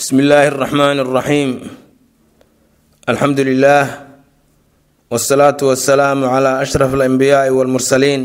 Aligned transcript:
bsmi 0.00 0.22
illaahi 0.24 0.48
اraxmaan 0.48 0.96
اraxiim 1.04 1.50
alxamdu 3.10 3.42
lilah 3.44 3.84
wsalaatu 5.12 5.68
wasalaamu 5.68 6.24
cla 6.24 6.52
ashraf 6.64 6.88
alanbiyaai 6.96 7.52
walmursaliin 7.58 8.22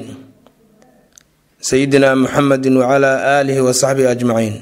sayidina 1.60 2.16
muxamedi 2.16 2.70
wcla 2.80 3.12
aalihi 3.44 3.60
wasaxbihi 3.68 4.08
ajmaciin 4.08 4.56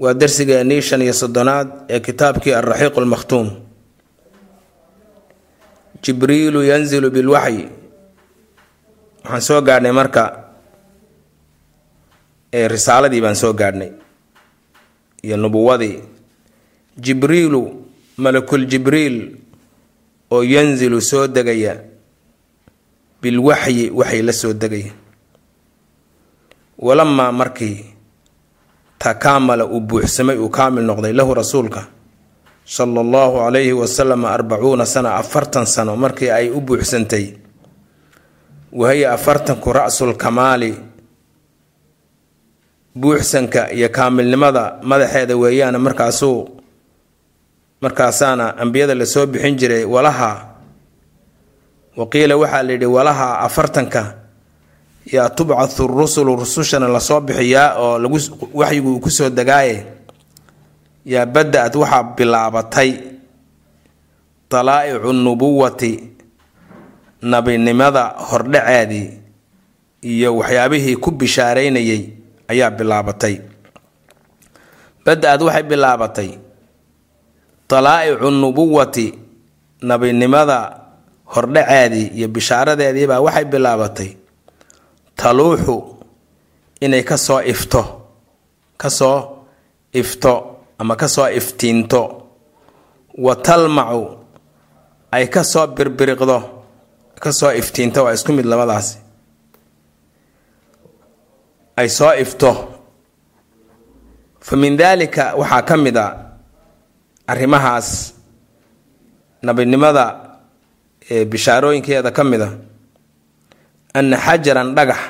waa 0.00 0.16
darsigeennii 0.20 0.80
shan 0.88 1.02
iyo 1.04 1.12
soddonaad 1.12 1.68
ee 1.92 2.00
kitaabkii 2.00 2.54
alraxiiq 2.56 2.96
lmakhtuum 3.04 3.46
jibriilu 6.02 6.60
yanzilu 6.70 7.10
bilwaxyi 7.12 7.64
waxaan 9.24 9.44
soo 9.48 9.60
gaadhnay 9.68 9.92
marka 9.92 10.24
ee 12.58 12.64
risaaladii 12.72 13.20
baan 13.24 13.36
soo 13.36 13.52
gaadhnay 13.52 13.90
iyo 15.22 15.36
nubuwadii 15.36 16.00
jibriilu 16.98 17.62
malakul 18.16 18.66
jibriil 18.66 19.36
oo 20.30 20.42
yanzilu 20.44 21.00
soo 21.00 21.26
degaya 21.26 21.74
bilwaxyi 23.22 23.90
waxay 23.90 24.22
la 24.22 24.32
soo 24.32 24.52
degaya 24.52 24.92
walamaa 26.78 27.32
markii 27.32 27.84
takaamala 28.98 29.64
uu 29.66 29.80
buuxsamay 29.80 30.36
uu 30.38 30.48
kaamil 30.50 30.84
noqday 30.84 31.12
lahu 31.12 31.34
rasuulka 31.34 31.86
sala 32.64 33.00
allahu 33.00 33.38
calayhi 33.38 33.72
wasalam 33.72 34.24
arbacuuna 34.24 34.86
sana 34.86 35.14
afartan 35.14 35.66
sano 35.66 35.96
markii 35.96 36.30
ay 36.30 36.50
u 36.50 36.60
buuxsantay 36.60 37.34
wahiya 38.72 39.12
afartanku 39.16 39.72
ra-sul 39.72 40.14
kamaali 40.16 40.76
buuxsanka 43.00 43.60
iyo 43.76 43.88
kaamilnimada 43.96 44.62
madaxeeda 44.82 45.36
weeyaana 45.36 45.78
markaasuu 45.78 46.48
markaasaana 47.80 48.56
ambiyada 48.62 48.94
la 48.94 49.06
soo 49.06 49.26
bixin 49.26 49.56
jiray 49.60 49.84
walaha 49.84 50.30
waqiila 51.96 52.36
waxaa 52.36 52.62
la 52.62 52.72
yidhi 52.72 52.86
walaha 52.86 53.38
afartanka 53.46 54.14
yaa 55.12 55.28
tubcathu 55.30 55.86
rusulu 55.86 56.36
rusushana 56.36 56.88
la 56.88 57.00
soo 57.00 57.20
bixiyaa 57.20 57.74
oo 57.78 57.98
lagu 57.98 58.18
waxyigu 58.54 58.90
uu 58.94 59.00
ku 59.00 59.10
soo 59.10 59.30
degaaye 59.30 59.86
yaa 61.06 61.26
bada-ad 61.26 61.74
waxaa 61.76 62.02
bilaabatay 62.16 62.90
dalaa'icu 64.50 65.12
nubuwati 65.12 65.92
nabinimada 67.22 68.04
hordhaceedii 68.30 69.10
iyo 70.02 70.36
waxyaabihii 70.36 70.96
ku 70.96 71.10
bishaareynayay 71.10 72.02
ayaa 72.48 72.70
bilaabatay. 72.78 73.34
Bada-ad 75.04 75.40
waxay 75.46 75.62
bilaabatay. 75.70 76.30
Dalaa'icu 77.70 78.30
nubuwati 78.30 79.06
nabinimada 79.82 80.58
hordhaceedii 81.34 82.06
iyo 82.18 82.28
bishaaradeediibaa 82.28 83.20
waxay 83.26 83.44
bilaabatay. 83.44 84.10
Taluuxu 85.16 85.76
inay 86.80 87.02
ka 87.04 87.16
soo 87.18 87.40
ifto 87.52 87.82
ka 88.78 88.90
soo 88.90 89.18
ifto 89.92 90.32
ama 90.78 90.96
ka 90.96 91.08
soo 91.08 91.28
iftiinto. 91.28 92.02
Wa 93.18 93.34
talmacu 93.36 94.18
ay 95.12 95.26
ka 95.28 95.42
soo 95.44 95.66
birbiriqdo 95.66 96.38
ka 97.20 97.32
soo 97.32 97.50
iftiinto 97.52 98.04
waa 98.04 98.12
isku 98.14 98.32
mid 98.32 98.46
labadaasi 98.46 98.98
ay 101.78 101.88
soo 101.88 102.12
ifto. 102.22 102.50
Fa 104.46 104.54
min 104.56 104.74
daalika 104.80 105.24
waxaa 105.40 105.62
ka 105.68 105.74
mid 105.84 105.96
a 105.96 106.06
arrimahaas 107.30 107.88
nabinimada 109.42 110.04
ee 111.10 111.24
bishaarooyinkeeda 111.24 112.10
ka 112.16 112.22
mid 112.24 112.42
a. 112.42 112.48
Anna 113.98 114.16
xajaran 114.24 114.74
dhagax 114.76 115.00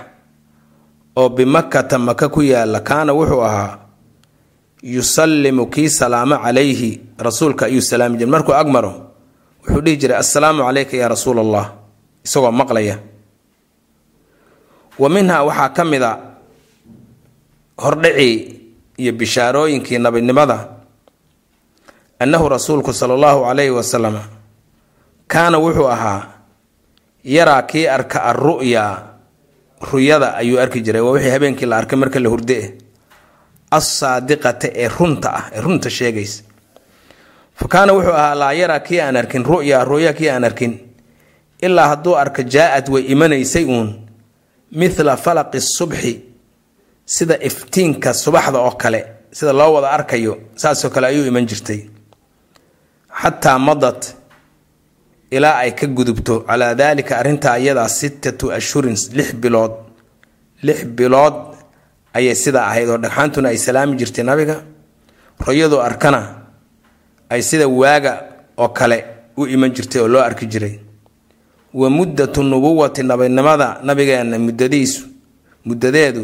oo 1.19 1.29
bimakata 1.37 1.97
maka 1.99 2.27
ku 2.35 2.41
yaalla 2.43 2.81
kaana 2.89 3.13
wuxuu 3.19 3.43
ahaa 3.49 3.79
yusallimu 4.83 5.67
kii 5.67 5.89
salaamo 5.91 6.37
calayhi 6.45 6.91
rasuulka 7.19 7.67
ayuu 7.67 7.83
salaami 7.83 8.17
jira 8.19 8.31
markuu 8.31 8.55
agmaro 8.55 8.93
wuxuu 9.63 9.81
dhihi 9.85 9.97
jiray 10.01 10.19
assalaamu 10.23 10.63
calayka 10.67 10.95
yaa 10.97 11.09
rasuul 11.15 11.39
allah 11.45 11.67
isagoo 12.25 12.53
maqlaya. 12.61 12.97
Wa 14.99 15.09
minhaa 15.09 15.43
waxaa 15.49 15.69
ka 15.77 15.83
mid 15.85 16.03
a 16.03 16.13
hordhacii 17.79 18.61
iyo 18.99 19.13
bishaarooyinkii 19.13 19.99
nabinimada 19.99 20.69
annahu 22.19 22.49
rasuulku 22.49 22.93
sala 22.93 23.15
allahu 23.15 23.45
calayhi 23.47 23.71
wasalam 23.71 24.19
kaana 25.27 25.59
wuxuu 25.59 25.87
ahaa 25.89 26.27
yaraa 27.25 27.63
kii 27.63 27.87
arka 27.87 28.23
alru'ya 28.25 29.03
ruyada 29.93 30.35
ayuu 30.35 30.59
arki 30.61 30.81
jiray. 30.81 31.01
Waa 31.01 31.13
wixii 31.13 31.31
habeenkii 31.31 31.67
la 31.67 31.77
arkay 31.77 31.99
marka 31.99 32.21
la 32.21 32.29
hurde 32.29 32.79
assaadiqata 33.71 34.69
ee 34.75 34.89
runta 34.89 35.29
ah 35.35 35.45
ee 35.55 35.61
runta 35.61 35.91
sheegaysa. 35.91 36.43
Fa 37.55 37.69
kaana 37.69 37.93
wuxuu 37.93 38.13
ahaa 38.13 38.35
laa 38.35 38.53
yaraa 38.53 38.81
kii 38.81 39.01
aan 39.01 39.17
arkin 39.17 39.45
ru'ya 39.45 39.85
ruya 39.85 40.13
kii 40.13 40.29
aan 40.31 40.45
arkin 40.45 40.79
ilaa 41.63 41.89
hadduu 41.89 42.17
arka 42.17 42.43
jaa-ad 42.43 42.89
way 42.91 43.03
imanaysay 43.03 43.65
uun 43.65 44.09
mithla 44.73 45.17
falaqi 45.17 45.61
subxi 45.61 46.28
sida 47.15 47.35
iftiinka 47.49 48.11
subaxda 48.23 48.59
oo 48.67 48.73
kale 48.83 49.01
sida 49.37 49.53
loo 49.61 49.71
wada 49.77 49.89
arkayo 49.97 50.35
saasoo 50.61 50.91
kale 50.95 51.07
ayuu 51.11 51.27
iman 51.31 51.47
jirtay. 51.51 51.81
Xataa 53.21 53.59
madad 53.59 54.01
ilaa 55.37 55.57
ay 55.63 55.71
ka 55.79 55.87
gudubto 55.87 56.35
calaa 56.49 56.75
daalika 56.81 57.13
arrintaa 57.21 57.57
iyadaa 57.59 57.89
sittatu 57.89 58.53
ashhurin 58.59 58.97
lix 59.19 59.29
bilood 59.43 59.73
lix 60.67 60.79
bilood 60.97 61.37
ayay 62.17 62.35
sidaa 62.43 62.67
ahayd 62.71 62.89
oo 62.93 62.99
dhagxaantuna 63.05 63.49
ay 63.53 63.59
salaami 63.67 63.97
jirtay 64.01 64.25
nabiga. 64.25 64.57
Royadoo 65.47 65.81
arkana 65.89 66.21
ay 67.31 67.43
sida 67.49 67.67
waaga 67.81 68.13
oo 68.63 68.69
kale 68.79 68.99
u 69.37 69.47
iman 69.55 69.71
jirtay 69.77 70.01
oo 70.03 70.09
loo 70.09 70.23
arki 70.29 70.47
jiray. 70.53 70.75
Wa 71.75 71.89
muddatu 71.91 72.43
nubuwati 72.43 73.03
nabinimada 73.03 73.69
nabigeena 73.85 74.39
muddadiisu 74.39 75.03
muddadeedu 75.69 76.23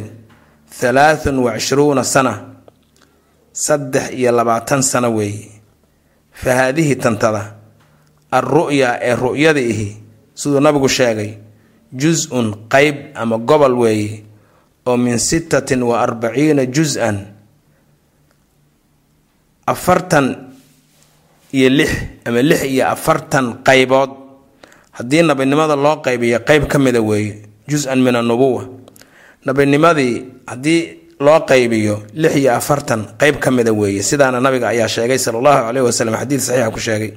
halaathun 0.80 1.38
wa 1.38 1.52
cishruuna 1.58 2.04
sana 2.04 2.32
saddex 3.52 4.10
iyo 4.12 4.32
labaatan 4.32 4.82
sano 4.82 5.14
weeye 5.14 5.50
fa 6.32 6.54
haadihi 6.54 6.96
tantada 6.96 7.54
alru'ya 8.30 8.98
ee 9.02 9.14
ru'yada 9.14 9.60
ihi 9.60 9.96
siduu 10.34 10.60
nabigu 10.60 10.88
sheegay 10.88 11.38
jus-un 11.94 12.66
qeyb 12.68 12.96
ama 13.14 13.38
gobol 13.38 13.74
weeye 13.78 14.24
oo 14.86 14.96
min 14.96 15.18
sittatin 15.18 15.82
wa 15.82 16.02
arbaciina 16.02 16.66
jus-an 16.66 17.16
afartan 19.66 20.26
iyo 21.54 21.68
lix 21.70 21.90
ama 22.26 22.42
lix 22.42 22.62
iyo 22.66 22.84
afartan 22.90 23.62
qaybood 23.64 24.10
haddii 24.98 25.22
nabinimada 25.22 25.76
loo 25.76 26.02
qaybiyo 26.02 26.38
qeyb 26.44 26.66
ka 26.66 26.78
mida 26.78 27.00
weeye 27.00 27.42
jus-an 27.70 28.02
min 28.02 28.16
annubuwa 28.16 28.68
nabinimadii 29.44 30.24
haddii 30.46 30.80
loo 31.20 31.40
qaybiyo 31.50 32.02
lix 32.14 32.34
iyo 32.36 32.54
afartan 32.54 33.00
qeyb 33.20 33.36
ka 33.38 33.50
mida 33.50 33.72
weeye. 33.72 34.02
Sidaana 34.02 34.40
nabiga 34.40 34.68
ayaa 34.68 34.88
sheegay 34.88 35.18
sala 35.18 35.38
allahu 35.38 35.60
caleyhi 35.66 35.86
wasalam 35.86 36.14
xadiid 36.20 36.40
saxiixa 36.40 36.70
ku 36.74 36.80
sheegay. 36.80 37.12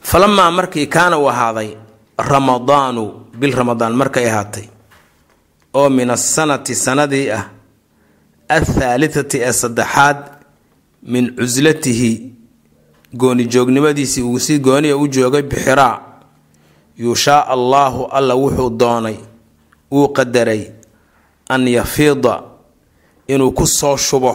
Falamaa 0.00 0.50
markii 0.50 0.86
kaana 0.86 1.18
uu 1.18 1.28
ahaaday 1.30 1.70
ramadaanu 2.18 3.04
bil 3.38 3.52
ramadaan 3.52 3.94
markay 3.94 4.26
ahaatay 4.30 4.66
oo 5.74 5.88
min 5.90 6.10
asanati 6.10 6.74
sanadii 6.74 7.30
ah 7.30 7.44
athaalithati 8.48 9.38
ee 9.40 9.52
saddexaad 9.52 10.18
min 11.02 11.24
cuslatihi 11.36 12.10
gooni 13.16 13.44
joognimadiisii 13.46 14.22
uu 14.22 14.38
si 14.38 14.58
gooniya 14.58 14.96
u 14.96 15.08
joogay 15.08 15.42
bixiraa 15.42 16.00
yushaa 16.98 17.46
allaahu 17.54 18.04
alla 18.18 18.34
wuxuu 18.34 18.70
doonay 18.70 19.16
uu 19.92 20.08
qadaray 20.16 20.62
an 21.48 21.68
yafiida 21.68 22.42
inuu 23.28 23.52
ku 23.52 23.66
soo 23.66 23.96
shubo 23.96 24.32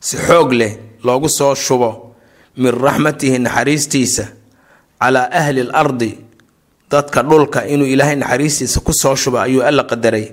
si 0.00 0.16
xoog 0.16 0.52
leh 0.52 0.72
loogu 1.04 1.28
soo 1.28 1.54
shubo 1.54 2.14
min 2.56 2.72
raxmatihi 2.72 3.38
naxariistiisa 3.38 4.24
calaa 5.00 5.28
ahli 5.32 5.60
l 5.60 5.70
ardi 5.74 6.10
dadka 6.90 7.22
dhulka 7.22 7.66
inuu 7.66 7.86
ilaahay 7.86 8.16
naxariistiisa 8.16 8.80
ku 8.80 8.92
soo 8.92 9.14
shubo 9.16 9.38
ayuu 9.40 9.62
alla 9.62 9.84
qadaray. 9.84 10.32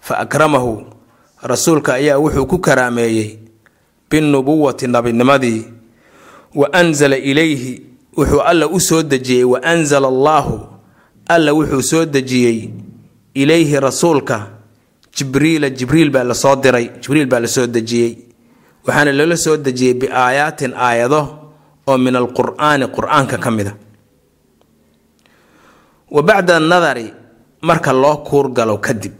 Fa 0.00 0.18
akramahu 0.24 0.84
rasuulka 1.42 1.94
ayaa 1.94 2.18
wuxuu 2.18 2.46
ku 2.46 2.58
karaameeyey 2.58 3.38
binubuwati 4.10 4.86
nabinimadii 4.86 5.64
wa 6.54 6.66
anzala 6.72 7.16
ilayhi 7.16 7.82
wuxuu 8.16 8.40
alla 8.40 8.66
u 8.68 8.80
soo 8.80 9.02
dejiyey 9.02 9.44
wa 9.44 9.62
anzala 9.62 10.08
allaahu 10.08 10.60
alla 11.28 11.52
wuxuu 11.52 11.82
soo 11.82 12.04
dejiyey 12.04 12.70
ilayhi 13.42 13.76
rasuulka 13.86 14.36
jibriila 15.16 15.68
jibriil 15.78 16.10
baa 16.14 16.24
la 16.30 16.34
soo 16.34 16.56
diray 16.62 16.86
jibriil 17.02 17.26
baa 17.32 17.40
la 17.44 17.48
soo 17.56 17.66
dejiyey. 17.66 18.12
Waxaana 18.86 19.12
loola 19.18 19.36
soo 19.36 19.56
dejiyey 19.56 19.94
biaayaatin 20.00 20.72
aayado 20.86 21.20
oo 21.88 21.98
min 22.04 22.14
alqur'aani 22.20 22.86
qur'aanka 22.96 23.36
ka 23.44 23.50
mida 23.56 23.72
wa 26.10 26.22
bacda 26.22 26.56
anadari 26.56 27.06
marka 27.62 27.92
loo 27.92 28.16
kuurgalo 28.28 28.78
kadib. 28.78 29.12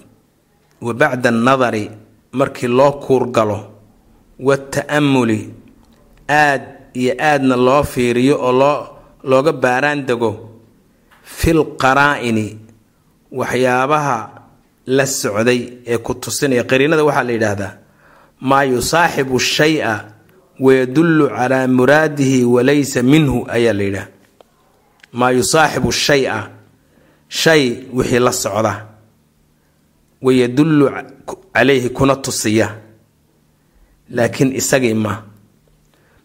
Wa 0.81 0.93
bacda 0.95 1.29
annadari 1.29 1.91
markii 2.33 2.69
loo 2.79 2.93
kuurgalo 3.05 3.59
wata'amuli 4.41 5.41
aad 6.29 6.63
iyo 6.95 7.13
aadna 7.31 7.57
loo 7.57 7.83
fiiriyo 7.83 8.37
oo 8.41 8.53
loo 8.53 8.79
looga 9.25 9.53
baaraan 9.53 10.07
dego 10.07 10.31
fil 11.23 11.61
qaraa-ini 11.83 12.47
waxyaabaha 13.33 14.17
la 14.87 15.07
socday 15.07 15.61
ee 15.87 15.99
ku 15.99 16.15
tusinaya 16.15 16.65
qariinada 16.65 17.05
waxaa 17.05 17.25
la 17.29 17.33
yidhaahdaa 17.33 17.73
maa 18.41 18.65
yusaaxibu 18.65 19.39
shay-a 19.41 20.05
wayadullu 20.61 21.29
calaa 21.29 21.67
muraadihi 21.67 22.45
walaysa 22.45 23.03
minhu 23.03 23.47
ayaa 23.57 23.73
la 23.73 23.83
yidhaha 23.83 24.09
maa 25.13 25.31
yusaaxibu 25.31 25.93
shay-a 25.93 26.51
shay 27.29 27.63
wixii 27.93 28.19
la 28.19 28.33
socda 28.33 28.87
wayadullu 30.23 30.91
calayhi 31.55 31.89
kuna 31.91 32.17
tusiya 32.17 32.69
laakiin 34.11 34.57
isagii 34.57 34.95
ma. 34.95 35.23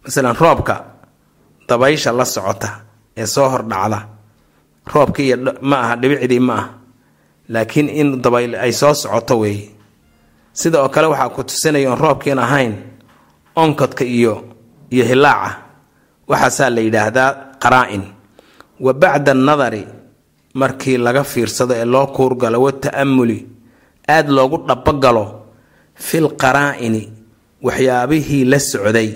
Masalan 0.03 0.35
roobka 0.35 0.75
dabaysha 1.67 2.11
la 2.11 2.25
socota 2.25 2.69
ee 3.17 3.25
soo 3.25 3.49
hordhacda 3.49 4.07
roobkii 4.93 5.25
iyo 5.27 5.37
ma 5.61 5.77
aha 5.83 5.95
dhibicdii 5.95 6.39
ma 6.39 6.53
ah 6.55 6.67
laakiin 7.53 7.89
in 7.99 8.09
dabayl 8.23 8.53
ay 8.65 8.71
soo 8.73 8.93
socoto 8.93 9.35
weeye 9.43 9.69
sida 10.59 10.77
oo 10.83 10.89
kale 10.93 11.07
waxaa 11.13 11.29
ku 11.35 11.41
tusinaya 11.49 11.89
oon 11.89 11.99
roobkiin 12.03 12.39
ahayn 12.45 12.73
onkodka 13.55 14.03
iyo 14.05 14.33
iyo 14.93 15.05
hilaaca. 15.05 15.51
Waxaasaa 16.29 16.69
la 16.75 16.81
yidhaahdaa 16.81 17.29
qaraa-in. 17.63 18.03
Wa 18.79 18.93
bacda 18.93 19.31
annadari 19.31 19.83
markii 20.53 20.97
laga 20.97 21.23
fiirsado 21.23 21.73
ee 21.75 21.85
loo 21.85 22.07
kuurgalo 22.15 22.57
wata'amuli 22.65 23.37
aada 24.09 24.31
loogu 24.31 24.57
dhabogalo 24.67 25.25
fil 25.95 26.27
qaraa-ini 26.41 27.01
waxyaabihii 27.65 28.45
la 28.51 28.59
socday 28.59 29.09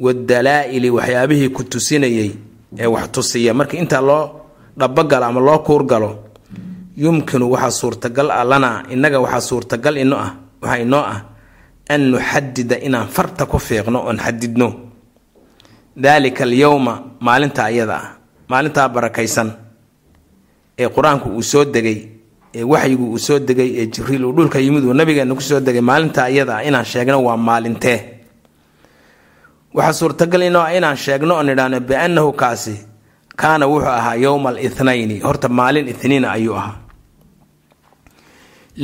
wadalaa-ili 0.00 0.90
waxyaabihii 0.90 1.48
ku 1.56 1.62
tusinayay 1.64 2.30
ee 2.78 2.86
wax 2.86 3.10
tusiya. 3.12 3.54
Markii 3.54 3.78
intaa 3.82 4.00
loo 4.00 4.24
dhabogalo 4.78 5.24
ama 5.26 5.40
loo 5.40 5.58
kuurgalo 5.58 6.10
yumkinu 7.02 7.46
waxaa 7.54 7.70
suurtagal 7.80 8.28
ah 8.38 8.44
lanaa 8.50 8.76
innaga 8.94 9.18
waxaa 9.24 9.40
suurtagal 9.50 9.94
ino 10.04 10.16
ah 10.26 10.30
waxaa 10.62 10.80
inoo 10.84 11.04
ah 11.14 11.18
an 11.94 12.00
nuxadida 12.12 12.76
inaan 12.86 13.08
farta 13.16 13.42
ku 13.50 13.58
fiiqno 13.66 13.98
oon 14.06 14.18
xadidno 14.24 14.68
daalika 16.04 16.42
alyowma 16.48 16.94
maalinta 17.26 17.60
ayada 17.70 17.94
ah 18.02 18.06
maalintaa 18.50 18.88
barakaysan 18.94 19.48
ee 20.82 20.88
qur'aanku 20.96 21.28
uu 21.38 21.42
soo 21.52 21.64
degay 21.74 21.98
ee 22.58 22.64
waxyigu 22.72 23.04
uu 23.14 23.18
soo 23.26 23.38
degay 23.48 23.70
ee 23.80 23.86
jibriil 23.94 24.24
uu 24.26 24.32
dhulka 24.36 24.58
yimid 24.64 24.84
uu 24.88 24.94
nabigeena 25.00 25.34
ku 25.38 25.42
soo 25.50 25.60
degay 25.66 25.80
maalinta 25.90 26.20
ayada 26.30 26.52
ah 26.58 26.62
inaan 26.68 26.84
sheegno 26.92 27.18
waa 27.26 27.36
maalintee 27.48 27.98
waxaa 29.76 29.98
suurtagal 30.00 30.42
inoo 30.48 30.62
ah 30.66 30.72
inaan 30.78 30.96
sheegno 31.04 31.32
oon 31.38 31.48
idhaahno 31.54 31.78
biannahu 31.88 32.30
kaasi 32.42 32.74
kaana 33.40 33.64
wuxuu 33.72 33.94
ahaa 34.00 34.16
yowmaalithnayni 34.24 35.16
horta 35.26 35.48
maalin 35.58 35.86
ithniina 35.92 36.28
ayuu 36.36 36.56
ahaa 36.60 36.76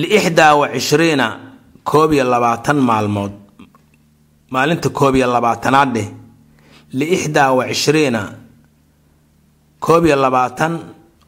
liixdaa 0.00 0.55
wa 0.61 0.67
cishriina 0.75 1.26
koob 1.91 2.12
iyo 2.12 2.25
labaatan 2.25 2.79
maalmood. 2.88 3.32
Maalinta 4.52 4.88
koob 4.99 5.14
iyo 5.17 5.26
labaatanaad 5.32 5.91
dheh. 5.94 6.08
liixdaa 6.99 7.50
wa 7.58 7.64
cishriina 7.70 8.23
koob 9.85 10.02
iyo 10.06 10.17
labaatan 10.25 10.73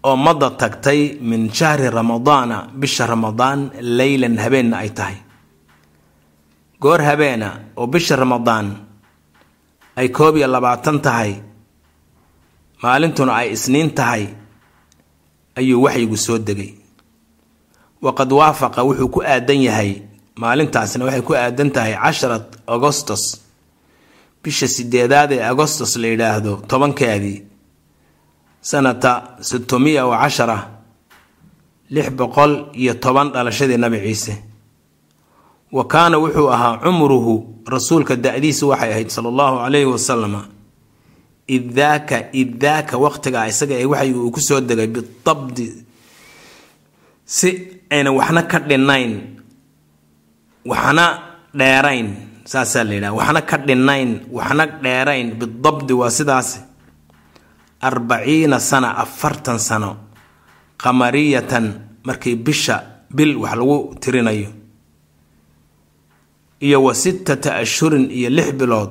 oo 0.09 0.17
madda 0.17 0.51
tagtay 0.61 1.01
min 1.21 1.43
shahri 1.53 1.91
ramadaana. 1.91 2.59
Bisha 2.81 3.07
ramadaan 3.07 3.61
leylan 3.99 4.37
habeenna 4.39 4.77
ay 4.85 4.91
tahay. 4.99 5.17
Goor 6.83 7.01
habeena 7.09 7.49
oo 7.77 7.87
bisha 7.87 8.17
ramadaan 8.17 8.67
ay 9.97 10.09
koob 10.17 10.35
iyo 10.37 10.47
labaatan 10.55 10.99
tahay 11.07 11.33
maalintuna 12.83 13.33
ay 13.41 13.49
isniin 13.57 13.91
tahay 13.99 14.23
ayuu 15.59 15.83
waxyigu 15.85 16.17
soo 16.27 16.39
degay 16.47 16.73
waqad 18.07 18.31
waafaqa 18.41 18.81
wuxuu 18.89 19.09
ku 19.15 19.21
aadan 19.33 19.61
yahay 19.69 19.91
maalintaasna 20.43 21.05
waxay 21.07 21.23
ku 21.29 21.33
aadan 21.35 21.71
tahay 21.75 21.95
casharat 22.05 22.47
agostos 22.75 23.23
bisha 24.43 24.67
sideedaad 24.77 25.31
ee 25.37 25.43
agostos 25.53 25.93
la 26.03 26.07
yidhaahdo 26.13 26.53
tobankeedii 26.71 27.39
sanata 28.71 29.13
sittomiya 29.49 30.03
wa 30.11 30.17
cashara 30.23 30.59
lix 31.95 32.09
boqol 32.19 32.53
iyo 32.75 32.95
toban 33.05 33.29
dhalashadii 33.35 33.79
nabi 33.79 33.99
ciise. 34.07 34.35
Wa 35.73 35.85
kaana 35.93 36.19
wuxuu 36.19 36.49
ahaa 36.51 36.79
cumruhu 36.83 37.35
rasuulka 37.75 38.17
da-diisa 38.17 38.67
waxay 38.67 38.91
ahayd 38.93 39.09
sala 39.15 39.29
allahu 39.33 39.57
calayhi 39.63 39.87
wasalam 39.95 40.35
id 41.57 41.65
daaka 41.79 42.19
id 42.41 42.51
daaka 42.65 42.95
waqtigaa 43.05 43.47
isaga 43.53 43.75
ee 43.83 43.85
waxyigu 43.93 44.21
uu 44.27 44.31
ku 44.35 44.41
soo 44.41 44.61
degay 44.61 44.87
bitabdi 44.95 45.67
si 47.37 47.49
ayna 47.91 48.11
waxna 48.19 48.43
ka 48.51 48.59
dhinayn 48.69 49.13
waxna 50.71 51.05
dheerayn 51.55 52.09
saasaa 52.45 52.85
la 52.89 52.95
yidhaha 52.95 53.15
waxna 53.19 53.41
ka 53.51 53.57
dhinayn 53.67 54.11
waxna 54.37 54.65
dheerayn 54.85 55.29
bidabdi 55.39 55.93
waa 56.01 56.11
sidaas. 56.11 56.49
Arbaciina 57.81 58.59
sana 58.61 58.89
afartan 59.05 59.59
sano 59.59 59.97
qamariyatan 60.83 61.67
markii 62.07 62.37
bisha 62.37 62.77
bil 63.17 63.37
wax 63.37 63.55
lagu 63.59 63.95
tirinayo 64.01 64.49
iyo 66.61 66.79
wa 66.83 66.95
sittata 66.95 67.57
ashhurin 67.61 68.09
iyo 68.11 68.31
lix 68.31 68.53
bilood 68.57 68.91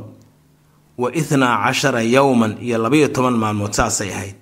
wa 0.98 1.10
ithnaa 1.12 1.66
cashara 1.66 2.02
yowman 2.06 2.58
iyo 2.62 2.78
labayo 2.78 3.08
toban 3.10 3.34
maalmood 3.42 3.74
saasay 3.74 4.12
ahayd. 4.14 4.36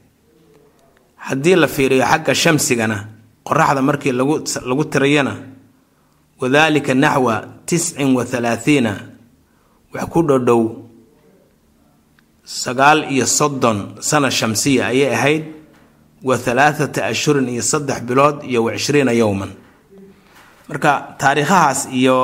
Haddii 1.18 1.56
la 1.56 1.68
fiiriyo 1.68 2.04
xagga 2.06 2.36
shamsigana 2.36 2.98
qoraxda 3.48 3.82
markii 3.82 4.12
lagu 4.12 4.36
lagu 4.70 4.84
tiriyana 4.86 5.34
wadaalika 6.42 6.94
naxwa 6.94 7.36
tiscin 7.66 8.16
wa 8.16 8.24
halaathiina 8.32 8.92
wax 9.94 10.06
ku 10.14 10.22
dhodhow 10.24 10.62
sagaal 12.44 13.00
iyo 13.12 13.26
soddon 13.26 13.96
sana 14.00 14.30
shamsiya 14.32 14.88
ayay 14.92 15.14
ahayd 15.16 15.44
wa 16.24 16.38
halaathata 16.46 17.06
ashhurin 17.12 17.48
iyo 17.50 17.62
saddex 17.62 18.02
bilood 18.04 18.44
iyo 18.44 18.64
wa 18.64 18.72
cishriina 18.74 19.12
yowman. 19.12 19.52
Marka 20.70 21.16
taariikhahaas 21.20 21.88
iyo 21.92 22.16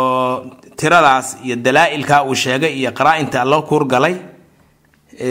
tiradaas 0.76 1.38
iyo 1.44 1.56
dalaa-ilkaa 1.56 2.24
uu 2.24 2.36
sheegay 2.36 2.74
iyo 2.80 2.92
qaraa-inta 2.92 3.44
loo 3.46 3.62
kuurgalay 3.68 4.16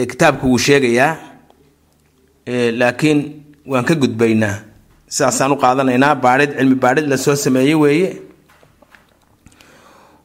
kitaabku 0.09 0.47
wuu 0.47 0.57
sheegayaa 0.57 1.17
laakiin 2.79 3.19
waan 3.65 3.85
ka 3.85 3.95
gudbaynaa 3.95 4.55
sidaasaan 5.09 5.51
u 5.51 5.57
qaadanaynaa. 5.63 6.15
Baadhid 6.15 6.51
cilmi 6.57 6.75
baadhid 6.83 7.05
la 7.11 7.17
soo 7.17 7.35
sameeyey 7.35 7.75
weeye. 7.83 8.09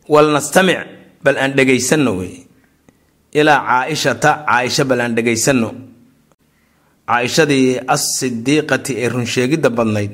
Walnastamic 0.09 0.81
bal 1.25 1.37
aan 1.41 1.53
dhegaysanno 1.57 2.13
wey 2.21 2.33
ilaa 3.33 3.61
caaishata 3.69 4.31
caaisha 4.49 4.85
bal 4.85 5.01
aan 5.01 5.15
dhegaysanno. 5.17 5.71
Caaishadii 7.09 7.81
as-sidiiqati 7.95 8.93
ee 9.03 9.09
runsheegidda 9.09 9.71
badnayd 9.79 10.13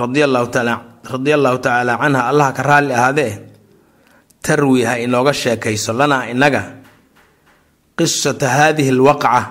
radia 0.00 0.24
allahu 0.28 1.58
tacaala 1.60 1.94
canha 2.00 2.20
allaha 2.30 2.52
ka 2.56 2.62
raalli 2.62 2.92
ahaadee 2.92 3.32
tarwi 4.42 4.82
ha 4.88 4.94
inooga 5.04 5.32
sheekayso 5.32 5.92
lanaa 5.92 6.28
innaga. 6.32 6.62
Qisata 7.98 8.48
haadihi 8.48 8.90
alwaqca 8.96 9.42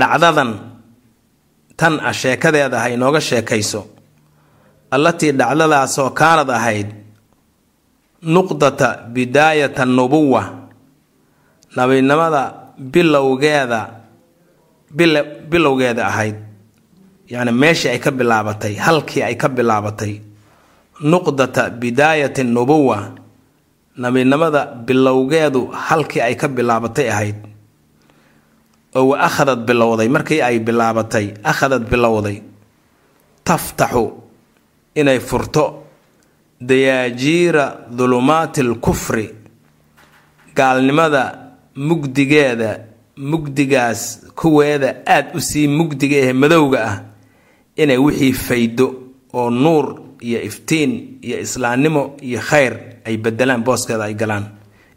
dhacdadan 0.00 0.50
tan 1.76 2.00
ah 2.00 2.12
sheekadeeda 2.12 2.78
ha 2.80 2.88
inooga 2.90 3.20
sheekayso. 3.20 3.86
Allatii 4.90 5.32
dhacdadaasoo 5.32 6.10
kaanad 6.10 6.50
ahayd 6.50 6.88
nuqdata 8.22 8.88
bidaayata 9.14 9.84
nubuwa 9.84 10.42
nabinimada 11.76 12.42
bilowgeeda 12.78 13.80
bilowgeeda 15.50 16.06
ahayd. 16.06 16.36
Yacni 17.28 17.52
meeshii 17.52 17.88
ay 17.88 17.98
ka 17.98 18.10
bilaabatay 18.10 18.74
halkii 18.76 19.22
ay 19.22 19.34
ka 19.36 19.48
bilaabatay. 19.48 20.20
Nuqdata 21.02 21.70
bidaayati 21.70 22.42
nubuwa 22.44 23.10
nabinimada 23.96 24.66
bilowgeedu 24.86 25.66
halkii 25.66 26.20
ay 26.20 26.34
ka 26.36 26.48
bilaabatay 26.48 27.10
ahayd 27.10 27.36
oo 28.94 29.08
wa 29.08 29.20
akhadad 29.20 29.60
bilowday 29.66 30.08
markii 30.08 30.40
ay 30.42 30.58
bilaabatay 30.58 31.26
akhadad 31.44 31.82
bilowday 31.90 32.42
taftaxu 33.44 34.12
inay 34.94 35.20
furto 35.20 35.64
dayaajiira 36.60 37.76
dulumaati 37.96 38.60
alkufri 38.60 39.26
gaalnimada 40.54 41.38
mugdigeeda 41.76 42.78
mugdigaas 43.16 44.20
kuweeda 44.34 44.94
aada 45.06 45.30
u 45.34 45.40
sii 45.40 45.68
mugdiga 45.68 46.16
ee 46.16 46.32
madowga 46.32 46.78
ah 46.90 46.96
inay 47.76 47.96
wixii 47.98 48.32
faydo 48.32 48.86
oo 49.32 49.50
nuur 49.50 50.00
iyo 50.20 50.42
iftiin 50.42 51.18
iyo 51.22 51.40
islaamnimo 51.40 52.16
iyo 52.22 52.40
khayr 52.40 52.74
ay 53.04 53.16
bedelaan 53.16 53.62
booskeeda 53.64 54.04
ay 54.04 54.14
galaan 54.14 54.44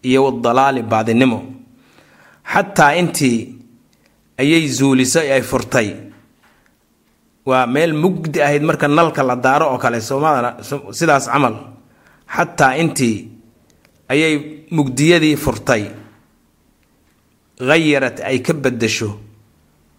iyo 0.03 0.23
wadalaali 0.25 0.81
baadinimo. 0.81 1.43
Xataa 2.53 2.95
intii 2.95 3.55
ayay 4.37 4.67
zuulisay 4.67 5.31
ay 5.31 5.41
furtay. 5.41 5.89
Waa 7.45 7.65
meel 7.67 7.93
mugdi 7.93 8.41
ahayd 8.41 8.63
marka 8.63 8.87
nalka 8.87 9.23
la 9.23 9.35
daaro 9.35 9.65
oo 9.73 9.77
kale 9.77 9.99
soomaalina 10.01 10.57
sidaas 10.91 11.25
camal. 11.31 11.55
Xataa 12.35 12.75
intii 12.81 13.17
ayay 14.09 14.33
mugdiyadii 14.71 15.35
furtay. 15.37 15.83
Hayarat 17.59 18.19
ay 18.21 18.39
ka 18.45 18.53
bedasho 18.53 19.09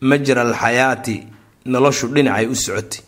majra 0.01 0.43
alxayaati 0.47 1.17
noloshu 1.67 2.07
dhinacay 2.15 2.47
u 2.47 2.55
socotay. 2.55 3.03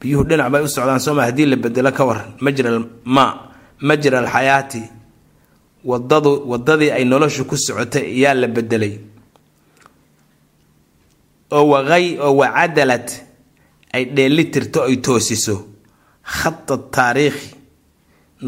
Biyuhu 0.00 0.24
dhinac 0.28 0.48
bay 0.52 0.62
u 0.64 0.68
socdaan 0.68 1.00
sooma 1.00 1.22
haddii 1.28 1.46
la 1.46 1.56
bedelo 1.56 1.90
ka 1.92 2.04
waran 2.08 2.30
majra 2.40 2.70
ma 3.04 3.24
majra 3.88 4.18
alxayaati 4.22 4.82
wadadu 5.84 6.32
wadadii 6.50 6.90
ay 6.90 7.04
noloshu 7.04 7.44
ku 7.44 7.56
socotay 7.56 8.04
ayaa 8.16 8.34
la 8.34 8.46
bedelay 8.46 8.94
oo 11.56 11.64
waqay 11.72 12.06
oo 12.24 12.32
wacadalad 12.40 13.06
ay 13.94 14.04
dheelitirto 14.16 14.78
ay 14.88 14.96
toosiso. 15.06 15.56
Khada 16.36 16.76
taariikhi 16.94 17.48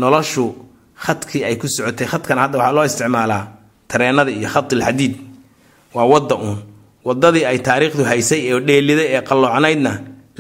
noloshu 0.00 0.44
khadkii 1.04 1.44
ay 1.49 1.56
ku 1.61 1.66
socotay. 1.68 2.06
Khadkan 2.12 2.38
hadda 2.42 2.58
waxaa 2.58 2.75
loo 2.76 2.84
isticmaalaa 2.90 3.42
tareenada 3.90 4.30
iyo 4.38 4.49
khadi 4.54 4.75
lxadiid 4.80 5.14
waa 5.94 6.06
wadda 6.12 6.34
uun. 6.37 6.58
Wadadii 7.04 7.44
ay 7.50 7.58
taariikhdu 7.66 8.04
haysay 8.11 8.40
ee 8.50 8.61
dheeliday 8.68 9.08
ee 9.16 9.23
qalloocnaydna 9.28 9.92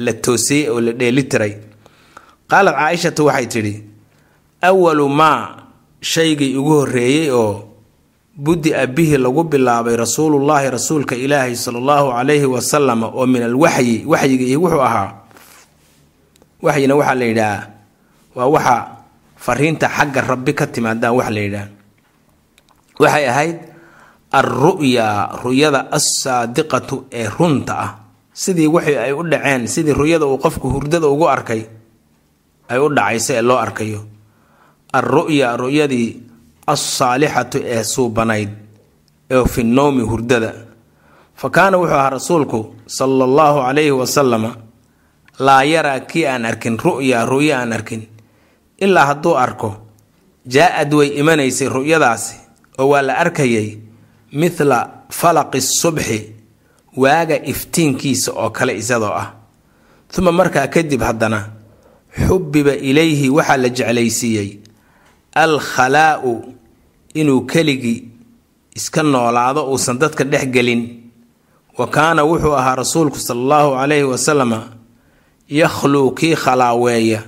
la 0.04 0.12
toosiyey 0.24 0.68
oo 0.72 0.80
la 0.80 0.92
dheelitiray. 1.00 1.52
Qaalat 2.50 2.74
caaishatu 2.80 3.22
waxay 3.28 3.46
tidhi 3.52 3.74
awalu 4.68 5.08
maa 5.08 5.40
shaygii 6.12 6.56
ugu 6.56 6.72
horreeyey 6.80 7.30
oo 7.30 7.52
budi-a 8.34 8.86
bihi 8.90 9.14
lagu 9.18 9.46
bilaabay 9.46 9.94
rasuulullaahi 9.94 10.70
rasuulka 10.74 11.14
ilaahi 11.14 11.54
sala 11.54 11.78
allahu 11.78 12.10
calayhi 12.18 12.46
wasalam 12.50 13.02
oo 13.06 13.26
min 13.30 13.42
alwaxyi 13.46 14.02
waxyigii 14.06 14.58
wuxuu 14.58 14.82
ahaa 14.82 15.22
waxyina 16.62 16.94
waxaa 16.98 17.14
la 17.14 17.26
yidhaah 17.30 17.60
waa 18.34 18.50
waxa 18.50 18.76
fariinta 19.38 19.86
xagga 19.86 20.20
rabbi 20.26 20.52
ka 20.56 20.66
timaadaan 20.66 21.14
wax 21.14 21.28
la 21.30 21.40
yidhaah. 21.46 21.68
Waxay 22.98 23.24
ahayd 23.30 23.56
alru'ya 24.34 25.06
ru'yada 25.44 25.80
assaadiqatu 25.94 27.06
ee 27.14 27.28
runta 27.30 27.74
ah. 27.78 27.90
Sidii 28.34 28.66
waxii 28.66 28.98
ay 28.98 29.12
u 29.14 29.22
dhaceen 29.22 29.68
sidii 29.70 29.94
ru'yada 29.94 30.26
uu 30.26 30.38
qofku 30.42 30.66
hurdada 30.74 31.06
ugu 31.06 31.30
arkay 31.30 31.62
ay 32.66 32.78
u 32.82 32.88
dhacaysa 32.90 33.38
ee 33.38 33.42
loo 33.46 33.58
arkayo. 33.62 34.00
Alru'ya 34.90 35.54
ru'yadii 35.54 36.08
alsaalixatu 36.66 37.58
ee 37.64 37.84
suubanayd 37.84 38.48
ee 39.30 39.44
fi 39.44 39.64
nowmi 39.64 40.02
hurdada. 40.02 40.52
Fa 41.34 41.50
kaana 41.50 41.78
wuxuu 41.78 41.94
ahaa 41.94 42.10
rasuulku 42.10 42.74
sala 42.86 43.24
allahu 43.24 43.58
calayhi 43.66 43.90
wasalama 43.90 44.56
laa 45.38 45.62
yaraa 45.64 46.00
kii 46.00 46.26
aan 46.26 46.44
arkin 46.44 46.78
ru'ya 46.78 47.26
ru'yo 47.26 47.56
aan 47.56 47.72
arkin 47.72 48.06
ilaa 48.78 49.06
hadduu 49.06 49.36
arko 49.36 49.76
jaa-ad 50.46 50.94
way 50.94 51.08
imanaysay 51.08 51.68
ru'yadaasi 51.68 52.36
oo 52.78 52.88
waa 52.88 53.02
la 53.02 53.18
arkayay 53.18 53.78
mithla 54.32 54.78
falaqi 55.10 55.60
subxi 55.60 56.32
waaga 56.96 57.42
iftiinkiisa 57.44 58.32
oo 58.32 58.50
kale 58.50 58.76
isadoo 58.76 59.12
ah. 59.12 59.34
Uma 60.18 60.32
markaa 60.32 60.66
kadib 60.68 61.02
haddana 61.02 61.50
xubbiba 62.26 62.74
ilayhi 62.74 63.30
waxaa 63.30 63.56
la 63.56 63.68
jeclaysiiyey 63.68 64.58
alkhalaa'u 65.34 66.53
inuu 67.14 67.40
keligii 67.46 68.08
iska 68.74 69.02
noolaado 69.02 69.66
uusan 69.70 69.98
dadka 69.98 70.24
dhex 70.24 70.46
gelin 70.54 70.82
wa 71.78 71.86
kaana 71.86 72.22
wuxuu 72.24 72.54
ahaa 72.56 72.74
rasuulku 72.76 73.18
sala 73.18 73.40
allahu 73.40 73.70
calayhi 73.78 74.04
wasalama 74.04 74.58
yakhluu 75.48 76.10
kii 76.10 76.34
khalaaweeya. 76.36 77.22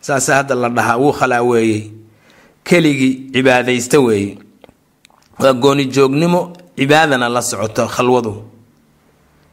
Saase 0.00 0.32
hadda 0.32 0.54
la 0.54 0.68
dhahaa 0.68 0.96
wuu 0.96 1.12
khalaaweeyey. 1.12 1.90
Keligii 2.64 3.30
cibaadaysta 3.32 4.00
weeye. 4.00 4.38
Waa 5.38 5.52
gooni 5.52 5.84
joognimo 5.86 6.52
cibaadana 6.76 7.28
la 7.28 7.42
socoto 7.42 7.86
khalwadu. 7.86 8.44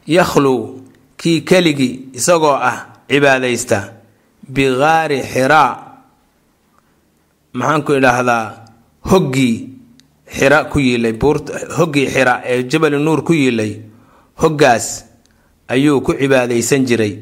Yakhluu 0.08 0.82
kii 1.18 1.42
keligii 1.42 2.00
isagoo 2.14 2.54
ah 2.56 2.86
cibaadaysta 3.10 3.94
bigaari 4.50 5.22
xiraa. 5.22 5.78
Maxaan 7.54 7.82
ku 7.84 7.92
idhaahdaa 7.94 8.63
hoggii 9.10 9.56
xira 10.38 10.66
ku 10.72 10.80
yiilay 10.80 11.14
hoggii 11.78 12.08
xira 12.14 12.42
ee 12.46 12.64
jabali 12.70 12.98
nuur 12.98 13.24
ku 13.24 13.34
yiilay 13.34 13.72
hoggaas 14.42 15.06
ayuu 15.68 16.02
ku 16.02 16.12
cibaadaysan 16.14 16.86
jiray. 16.86 17.14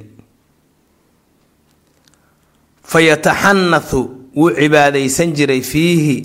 Fa 2.84 3.00
yataxanathu 3.02 4.00
wuu 4.36 4.52
cibaadaysan 4.60 5.34
jiray 5.38 5.62
fiihi 5.62 6.16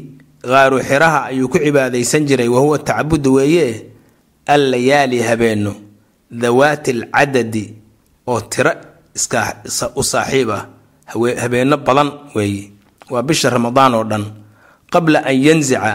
qaaru 0.42 0.78
xiraha 0.88 1.20
ayuu 1.30 1.48
ku 1.48 1.58
cibaadaysan 1.58 2.26
jiray 2.28 2.48
wahuwa 2.48 2.78
tacabudu 2.78 3.34
weeye 3.34 3.86
allayaali 4.46 5.18
habeenno 5.22 5.75
dawaati 6.30 6.90
alcadadi 6.90 7.64
oo 8.26 8.40
tiro 8.40 8.72
iska 9.14 9.62
u 9.96 10.02
saaxiib 10.04 10.50
ah 10.50 10.66
habeenno 11.42 11.76
badan 11.86 12.10
weeye 12.34 12.70
waa 13.10 13.22
bisha 13.22 13.50
ramadaan 13.50 13.94
oo 13.94 14.04
dhan 14.04 14.25
qabla 14.92 15.18
an 15.24 15.36
yansica 15.46 15.92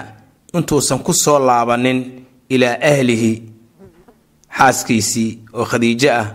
intuusan 0.54 1.00
ku 1.06 1.14
soo 1.14 1.40
laabanin 1.40 2.00
ilaa 2.50 2.78
ahlihi 2.92 3.32
xaaskiisii 4.58 5.40
oo 5.54 5.66
khadiijo 5.66 6.10
ah 6.12 6.28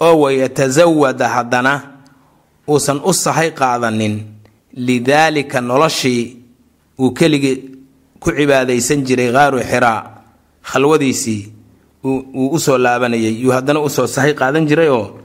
oo 0.00 0.14
wayatasawada 0.22 1.28
haddana 1.28 1.72
uusan 2.68 3.00
u 3.04 3.12
sahay 3.12 3.50
qaadanin 3.50 4.14
lidaalika 4.74 5.60
noloshii 5.60 6.36
uu 7.00 7.10
keligii 7.10 7.56
ku 8.20 8.30
cibaadaysan 8.36 9.04
jiray 9.06 9.32
qaaru 9.32 9.58
xiraa 9.70 10.00
khalwadiisii 10.70 11.52
uu 12.04 12.48
u 12.56 12.58
soo 12.60 12.78
laabanayay. 12.78 13.42
Yuu 13.42 13.52
haddana 13.52 13.80
u 13.80 13.90
soo 13.90 14.06
sahay 14.06 14.34
qaadan 14.34 14.66
jiray 14.66 14.88
oo 14.88 15.20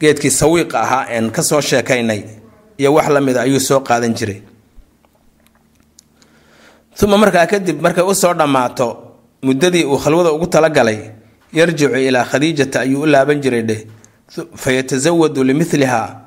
geedkii 0.00 0.30
sawiiqa 0.30 0.80
ahaa 0.80 1.04
een 1.16 1.30
ka 1.30 1.42
soo 1.42 1.60
sheekaynay 1.60 2.22
iyo 2.78 2.94
wax 2.94 3.08
la 3.08 3.20
mida 3.20 3.40
ayuu 3.42 3.60
soo 3.60 3.80
qaadan 3.80 4.14
jiray 4.14 4.42
uma 7.02 7.16
markaa 7.18 7.46
kadib 7.46 7.80
markay 7.82 8.04
u 8.04 8.14
soo 8.14 8.34
dhammaato 8.34 8.86
muddadii 9.42 9.84
uu 9.84 9.98
khalwada 9.98 10.32
ugu 10.32 10.46
talagalay 10.46 10.98
yarjicu 11.52 11.96
ilaa 11.96 12.24
khadiijata 12.24 12.80
ayuu 12.80 13.02
u 13.02 13.06
laaban 13.06 13.40
jiray 13.40 13.62
dheh 13.62 13.82
fa 14.56 14.72
yatasawadu 14.72 15.44
limiliha 15.44 16.20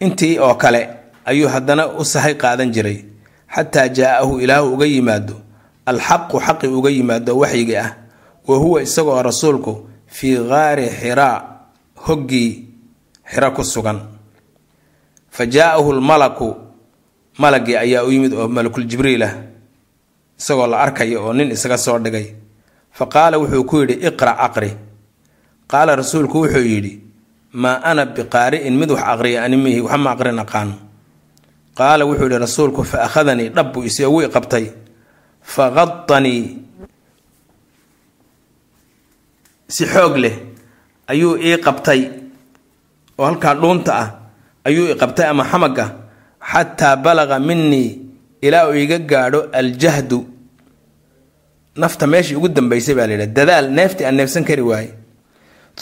intii 0.00 0.38
oo 0.38 0.54
kale 0.54 0.88
ayuu 1.24 1.48
haddana 1.48 1.88
u 2.00 2.04
sahay 2.04 2.34
qaadan 2.34 2.70
jiray 2.72 3.04
xataa 3.54 3.88
jaa-ahu 3.88 4.40
ilaahu 4.40 4.72
uga 4.74 4.86
yimaado 4.86 5.36
alxaqu 5.86 6.40
xaqi 6.46 6.66
uga 6.66 6.90
yimaado 6.90 7.38
waxyigi 7.38 7.76
ah 7.76 7.90
wa 8.48 8.56
huwa 8.58 8.82
isagoo 8.82 9.22
rasuulku 9.22 9.88
fii 10.06 10.36
qaari 10.50 10.86
xiraa 11.00 11.42
hoggii 11.94 12.50
xiro 13.30 13.50
ku 13.50 13.64
sugan. 13.64 13.98
Fa 15.30 15.46
jaa-ahu 15.46 15.92
lmalaku 15.92 16.56
malagii 17.38 17.76
ayaa 17.76 18.04
u 18.04 18.12
yimid 18.12 18.32
oo 18.34 18.48
malakul 18.48 18.84
jibriil 18.84 19.22
ah 19.22 19.34
isagoo 20.38 20.66
la 20.66 20.78
arkaya 20.84 21.18
oo 21.20 21.32
nin 21.32 21.50
isaga 21.50 21.78
soo 21.78 21.98
dhigay. 21.98 22.26
Fa 22.96 23.06
qaala 23.06 23.38
wuxuu 23.38 23.64
ku 23.64 23.76
yidhi 23.82 23.94
iqra' 24.08 24.36
aqri. 24.46 24.70
Qaala 25.70 25.96
rasuulku 25.96 26.36
wuxuu 26.46 26.62
yidhi 26.72 26.92
maa 27.52 27.80
ana 27.82 28.04
biqaari'in 28.06 28.74
mid 28.80 28.90
wax 28.90 29.02
aqriya 29.12 29.44
animihi 29.46 29.80
waxma 29.86 30.10
aqrin 30.14 30.38
aqaan. 30.44 30.70
Qaala 31.78 32.02
wuxuu 32.08 32.26
yidhi 32.26 32.38
rasuulku 32.38 32.82
fa 32.84 32.98
akhadanii 33.06 33.48
dhab 33.56 33.72
buu 33.72 33.82
isi 33.88 34.06
wii 34.06 34.28
qabtay. 34.34 34.66
Fa 35.42 35.64
qadanii 35.76 36.42
si 39.68 39.84
xoog 39.92 40.16
leh 40.22 40.34
ayuu 41.10 41.36
ii 41.38 41.58
qabtay. 41.66 42.00
Oo 43.18 43.24
halkaa 43.26 43.54
dhuunta 43.54 43.92
ah 44.02 44.08
ayuu 44.66 44.90
i 44.92 44.94
qabtay 44.98 45.26
ama 45.30 45.44
xamaga 45.50 45.86
xataa 46.50 46.96
balaqa 47.04 47.38
minii 47.38 48.03
ilaa 48.46 48.68
uu 48.68 48.76
iga 48.84 48.98
gaadho 48.98 49.40
aljahdu. 49.52 50.18
Nafta 51.76 52.06
meeshii 52.06 52.36
ugu 52.36 52.48
dambaysay 52.48 52.94
baa 52.94 53.06
layidhaha 53.06 53.34
dadaal 53.38 53.70
neeftii 53.70 54.04
aan 54.06 54.16
neefsan 54.16 54.44
kari 54.44 54.62
waaye. 54.62 54.90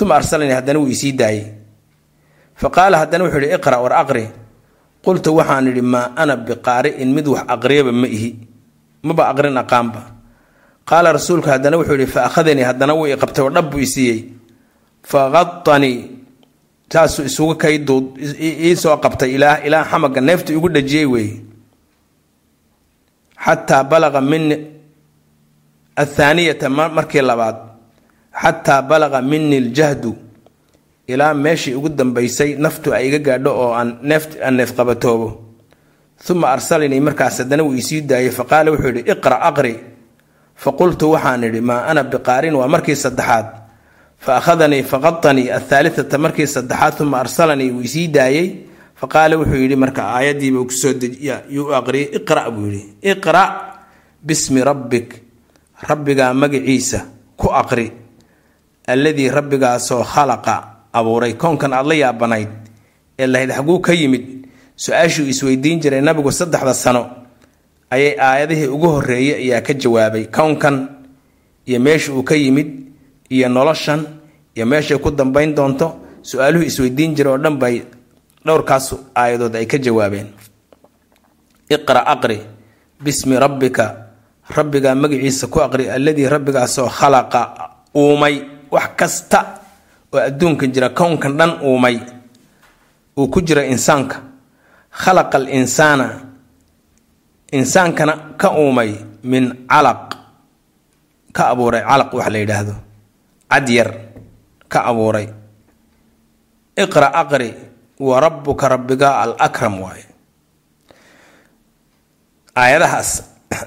Uma 0.00 0.14
arsalanii 0.16 0.54
haddana 0.54 0.78
wuu 0.78 0.88
isii 0.88 1.12
daayey. 1.12 1.46
Fa 2.54 2.70
qaala 2.70 2.98
haddana 2.98 3.24
wuxuu 3.24 3.42
yihi 3.44 3.54
iqra' 3.58 3.82
war 3.82 3.92
aqri. 3.92 4.28
Qultu 5.04 5.36
waxaan 5.36 5.68
idhi 5.68 5.82
maa 5.82 6.12
ana 6.16 6.36
biqaari'in 6.36 7.12
mid 7.12 7.26
wax 7.28 7.44
aqriyaba 7.48 7.92
ma 7.92 8.06
ihi. 8.06 8.30
Maba 9.02 9.28
aqrin 9.28 9.56
aqaanba. 9.56 10.02
Qaala 10.88 11.12
rasuulku 11.12 11.48
haddana 11.50 11.76
wuxuu 11.76 11.98
yidhi 11.98 12.06
fa 12.06 12.24
akhadanii 12.30 12.64
haddana 12.64 12.94
wuu 12.94 13.06
i 13.06 13.16
qabtay 13.16 13.44
oo 13.44 13.50
dhab 13.50 13.70
buu 13.70 13.80
i 13.80 13.86
siiyey. 13.86 14.20
Fa 15.02 15.28
saasuu 16.92 17.24
isugu 17.24 17.54
kay 17.56 17.78
duud 17.78 18.20
ii 18.40 18.76
soo 18.76 18.96
qabtay 19.00 19.32
ilaa 19.34 19.64
ilaa 19.64 19.84
xamaga 19.84 20.20
neefta 20.20 20.52
igu 20.52 20.68
dhajiyey 20.68 21.06
weeye 21.06 21.40
xataa 23.44 23.84
balaqa 23.84 24.20
mini 24.20 24.56
athaaniyata 25.96 26.68
markii 26.70 27.22
labaad 27.30 27.56
xataa 28.42 28.82
balaqa 28.82 29.22
mini 29.22 29.60
ljahdu 29.60 30.16
ilaa 31.12 31.34
meeshii 31.34 31.74
ugu 31.74 31.88
dambaysay 31.88 32.50
naftu 32.64 32.94
ay 32.94 33.08
iga 33.08 33.18
gaadho 33.18 33.50
oo 33.62 33.72
aan 33.78 33.98
neeft 34.02 34.30
aan 34.44 34.54
neefqabatoobo 34.56 35.28
uma 36.30 36.48
arsalanii 36.54 37.00
markaas 37.00 37.38
haddana 37.38 37.62
wuu 37.64 37.74
isii 37.74 38.00
daayey 38.02 38.30
faqaala 38.30 38.70
wuxuu 38.70 38.86
yidhi 38.94 39.10
iqra 39.10 39.36
aqri. 39.48 39.74
Faqultu 40.54 41.10
waxaan 41.10 41.44
idhi 41.44 41.60
maa 41.60 41.86
ana 41.90 42.02
biqaarin 42.04 42.54
waa 42.54 42.68
markii 42.68 42.96
saddexaad. 42.96 43.46
Fa 44.18 44.36
akhadanii 44.36 44.82
faqadanii 44.82 45.50
athaalitata 45.50 46.18
markii 46.18 46.46
saddexaad 46.46 47.00
uma 47.00 47.18
arsalanii 47.20 47.70
wuu 47.70 47.82
isii 47.82 48.08
daayey 48.08 48.46
faqaala 49.02 49.34
wuxuu 49.34 49.58
yidhi 49.58 49.76
marka 49.76 50.14
aayadiiba 50.14 50.62
ku 50.62 50.70
soo 50.70 50.94
yuu 51.50 51.74
aqriyay 51.74 52.14
iqra 52.22 52.50
buu 52.54 52.70
yidhi 52.70 52.82
iqra 53.02 53.42
bismi 54.22 54.62
rabbik 54.62 55.08
rabbigaa 55.82 56.30
magaciisa 56.34 56.98
ku 57.34 57.50
aqri 57.50 57.90
alladii 58.86 59.28
rabbigaasoo 59.28 60.04
khalaqa 60.06 60.54
abuuray. 60.94 61.34
Koonkan 61.34 61.72
aad 61.74 61.86
la 61.86 61.94
yaabanayd 61.94 62.48
ee 63.18 63.26
lahayd 63.26 63.50
xaguu 63.50 63.80
ka 63.80 63.92
yimid 63.92 64.46
su'aashuu 64.76 65.26
isweydiin 65.26 65.82
jiray 65.82 66.00
nabigu 66.00 66.30
saddexda 66.30 66.74
sano 66.74 67.02
ayay 67.90 68.14
aayadihii 68.18 68.70
ugu 68.70 68.86
horreeyay 68.86 69.42
ayaa 69.42 69.66
ka 69.66 69.74
jawaabay. 69.74 70.30
Kownkan 70.30 70.76
iyo 71.66 71.80
meesha 71.80 72.12
uu 72.14 72.22
ka 72.22 72.34
yimid 72.38 72.86
iyo 73.30 73.48
noloshan 73.48 74.06
iyo 74.54 74.66
meeshay 74.66 74.98
ku 75.02 75.10
dambayn 75.10 75.54
doonto 75.54 76.20
su'aaluhu 76.22 76.64
isweydiin 76.70 77.14
jiray 77.18 77.32
oo 77.34 77.38
dhan 77.38 77.58
bay 77.58 77.82
dhowrkaas 78.44 78.94
aayadood 79.14 79.54
ay 79.56 79.66
ka 79.66 79.78
jawaabeen. 79.78 80.28
Iqra 81.70 82.02
aqri 82.06 82.40
bismi 83.00 83.38
rabbika 83.38 84.12
rabbigaa 84.50 84.94
magaciisa 84.94 85.46
ku 85.46 85.60
aqri 85.62 85.88
alladii 85.88 86.28
rabbigaasoo 86.28 86.88
khalaqa 86.88 87.40
uumay 87.94 88.42
wax 88.70 88.88
kasta 88.96 89.40
oo 90.12 90.18
adduunkan 90.20 90.72
jira 90.72 90.88
kownkan 90.90 91.36
dhan 91.38 91.52
uumay 91.62 91.96
uu 93.16 93.28
ku 93.28 93.40
jira 93.40 93.64
insaanka. 93.64 94.20
Khalaqa 94.92 95.36
al 95.38 95.48
insaana 95.48 96.06
insaankana 97.52 98.36
ka 98.36 98.52
uumay 98.52 98.92
min 99.24 99.64
calaq 99.70 100.18
ka 101.32 101.48
abuuray 101.52 101.80
calaq 101.80 102.10
wax 102.12 102.28
la 102.28 102.38
yidhaahdo. 102.38 102.74
Cad 103.48 103.68
yar 103.68 103.90
ka 104.68 104.84
abuuray. 104.90 105.28
Iqra 106.76 107.08
aqri 107.12 107.71
wa 108.02 108.18
rabbuka 108.20 108.66
rabbiga 108.68 109.22
al 109.22 109.32
akram 109.38 109.78
waaye. 109.78 110.06
Aayadahaas 112.58 113.10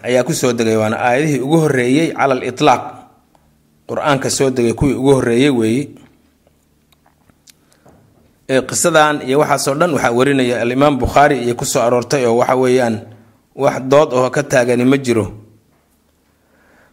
ayaa 0.03 0.27
ku 0.27 0.33
soo 0.35 0.51
degay 0.51 0.75
waana 0.75 0.99
aayadihii 0.99 1.39
ugu 1.39 1.57
horreeyey 1.63 2.07
cala 2.13 2.35
al 2.35 2.43
qur'aanka 3.87 4.29
soo 4.29 4.49
degay 4.49 4.73
kuwii 4.73 4.93
ugu 4.99 5.11
horreeyey 5.15 5.49
weeye 5.49 5.83
qisadan 8.69 9.21
iyo 9.25 9.39
waxaasoo 9.41 9.73
dhan 9.79 9.93
waxaa 9.95 10.11
warinaya 10.13 10.61
alimaam 10.61 10.97
bukhaari 11.01 11.41
iyo 11.45 11.55
ku 11.55 11.65
soo 11.65 11.81
aroortay 11.81 12.25
oo 12.29 12.37
waxa 12.43 12.55
weeyaan 12.55 12.95
wax 13.55 13.75
dood 13.89 14.09
oo 14.13 14.29
ka 14.29 14.43
taagani 14.43 14.85
ma 14.85 14.97
jiro. 14.97 15.25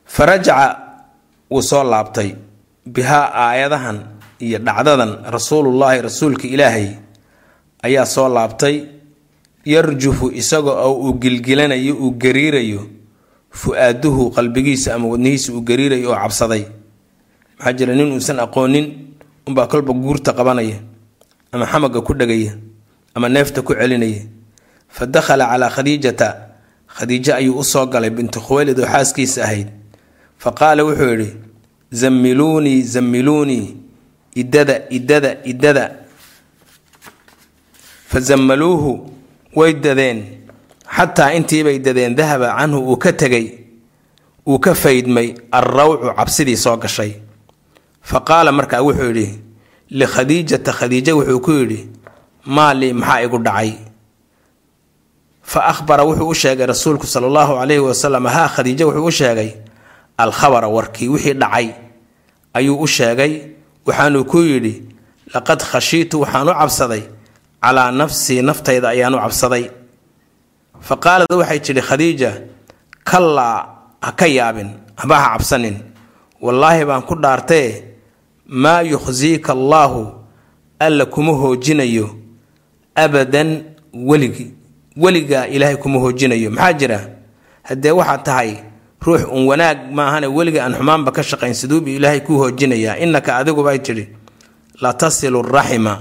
Fa 0.04 0.26
rajaca 0.26 0.66
wuu 1.50 1.60
soo 1.62 1.84
laabtay 1.84 2.36
bihaa 2.88 3.28
aayadahan 3.34 3.98
iyo 4.40 4.58
dhacdadan 4.58 5.28
rasuulullaahi 5.28 6.00
rasuulka 6.08 6.48
ilaahay 6.48 6.96
ayaa 7.82 8.06
soo 8.06 8.28
laabtay 8.28 8.76
yarjufu 9.64 10.30
isaga 10.30 10.70
oo 10.86 10.94
uu 11.06 11.12
gilgilanayo 11.18 11.94
uu 11.96 12.10
gariirayo 12.10 12.86
fu-aaduhu 13.50 14.30
qalbigiisa 14.30 14.94
ama 14.94 15.08
wadnihiisa 15.08 15.52
uu 15.52 15.60
gariirayo 15.60 16.10
oo 16.10 16.16
cabsaday. 16.16 16.64
Maxaa 17.58 17.72
jira 17.72 17.94
nin 17.94 18.12
uusan 18.12 18.40
aqoonin 18.40 18.86
unbaa 19.46 19.66
kolba 19.66 19.92
guurta 19.92 20.32
qabanaya 20.32 20.76
ama 21.52 21.66
xamaga 21.66 22.00
ku 22.00 22.14
dhagaya 22.14 22.56
ama 23.14 23.28
neefta 23.28 23.62
ku 23.62 23.74
celinaya. 23.74 24.22
Fa 24.88 25.06
dakhala 25.06 25.46
calaa 25.46 25.70
khadiijata 25.70 26.28
khadiijo 26.96 27.34
ayuu 27.34 27.58
u 27.58 27.64
soo 27.64 27.86
galay 27.86 28.10
bintu 28.10 28.40
khuwaylid 28.40 28.78
oo 28.80 28.86
xaaskiisa 28.86 29.44
ahayd. 29.44 29.68
Fa 30.38 30.50
qaala 30.52 30.84
wuxuu 30.84 31.10
yidhi 31.10 31.30
zammiluunii 31.92 32.82
zammiluunii 32.82 33.76
idada 34.34 34.82
idada 34.90 35.36
idada 35.44 35.84
fa 38.12 38.20
zammaluuhu 38.20 38.92
way 39.56 39.72
dadeen. 39.74 40.18
xataa 40.96 41.32
intiibay 41.32 41.78
dadeen. 41.78 42.14
dahaba 42.16 42.48
canhu 42.60 42.78
uu 42.92 42.96
ka 42.96 43.12
tegay 43.12 43.46
uu 44.46 44.58
ka 44.58 44.74
faydmay. 44.74 45.34
alrawcu 45.52 46.12
cabsidii 46.16 46.56
soo 46.56 46.76
gashay. 46.76 47.12
fa 48.02 48.20
qaala 48.20 48.52
markaa 48.52 48.82
wuxuu 48.84 49.08
yidhi 49.08 49.28
likhadiijata 49.90 50.72
khadiija 50.72 51.14
wuxuu 51.16 51.40
ku 51.40 51.50
yidhi 51.52 51.80
maalii 52.46 52.92
maxaa 52.92 53.22
igu 53.24 53.38
dhacay 53.38 53.72
fa 55.42 55.60
ahbara 55.72 56.04
wuxuu 56.04 56.28
u 56.28 56.34
sheegay 56.34 56.66
rasuulku 56.66 57.06
sala 57.06 57.26
allahu 57.26 57.52
calayhi 57.60 57.80
wasalam 57.88 58.26
haa 58.26 58.48
khadiija 58.48 58.86
wuxuu 58.86 59.06
u 59.06 59.10
sheegay 59.10 59.50
alkhabara 60.18 60.68
warkii 60.68 61.08
wixii 61.08 61.34
dhacay 61.34 61.68
ayuu 62.54 62.76
u 62.80 62.86
sheegay 62.86 63.32
waxaanuu 63.86 64.24
ku 64.24 64.38
yidhi 64.44 64.74
laqad 65.34 65.60
khashiitu 65.70 66.20
waxaan 66.20 66.48
u 66.48 66.54
cabsaday 66.60 67.02
calaa 67.62 67.90
nafsii 67.92 68.42
naftayda 68.42 68.88
ayaan 68.88 69.14
u 69.14 69.18
cabsaday. 69.18 69.64
Fa 70.80 70.96
qaalad 70.96 71.32
waxay 71.40 71.60
tidhi 71.60 71.80
khadiija 71.88 72.30
kallaa 73.04 73.56
ha 74.02 74.12
ka 74.12 74.26
yaabin 74.26 74.70
haba 74.96 75.16
ha 75.20 75.28
cabsanin. 75.38 75.76
Wallaahi 76.42 76.84
baan 76.84 77.02
ku 77.02 77.14
dhaartee 77.14 77.84
maa 78.46 78.82
yukhsiika 78.82 79.52
allaahu 79.52 80.12
alla 80.78 81.06
kuma 81.06 81.32
hoojinayo 81.32 82.08
abadan 82.94 83.62
weligi 83.94 84.50
weligaa 84.96 85.46
ilaahay 85.46 85.76
kuma 85.76 85.98
hoojinayo. 86.00 86.50
Maxaa 86.50 86.72
jira? 86.72 86.98
Haddee 87.62 87.90
waxaad 87.90 88.22
tahay 88.24 88.50
ruux 89.06 89.22
un 89.32 89.46
wanaag 89.46 89.78
maahane 89.92 90.26
weliga 90.26 90.64
aan 90.64 90.74
xumaanba 90.74 91.10
ka 91.12 91.22
shaqayn 91.22 91.54
siduubu 91.54 91.88
ilaahay 91.88 92.20
kuu 92.20 92.38
hoojinayaa. 92.38 92.96
Innaka 92.98 93.36
adiguba 93.36 93.78
tidhi 93.78 94.08
la 94.82 94.92
tasilu 94.94 95.42
raxima 95.42 95.94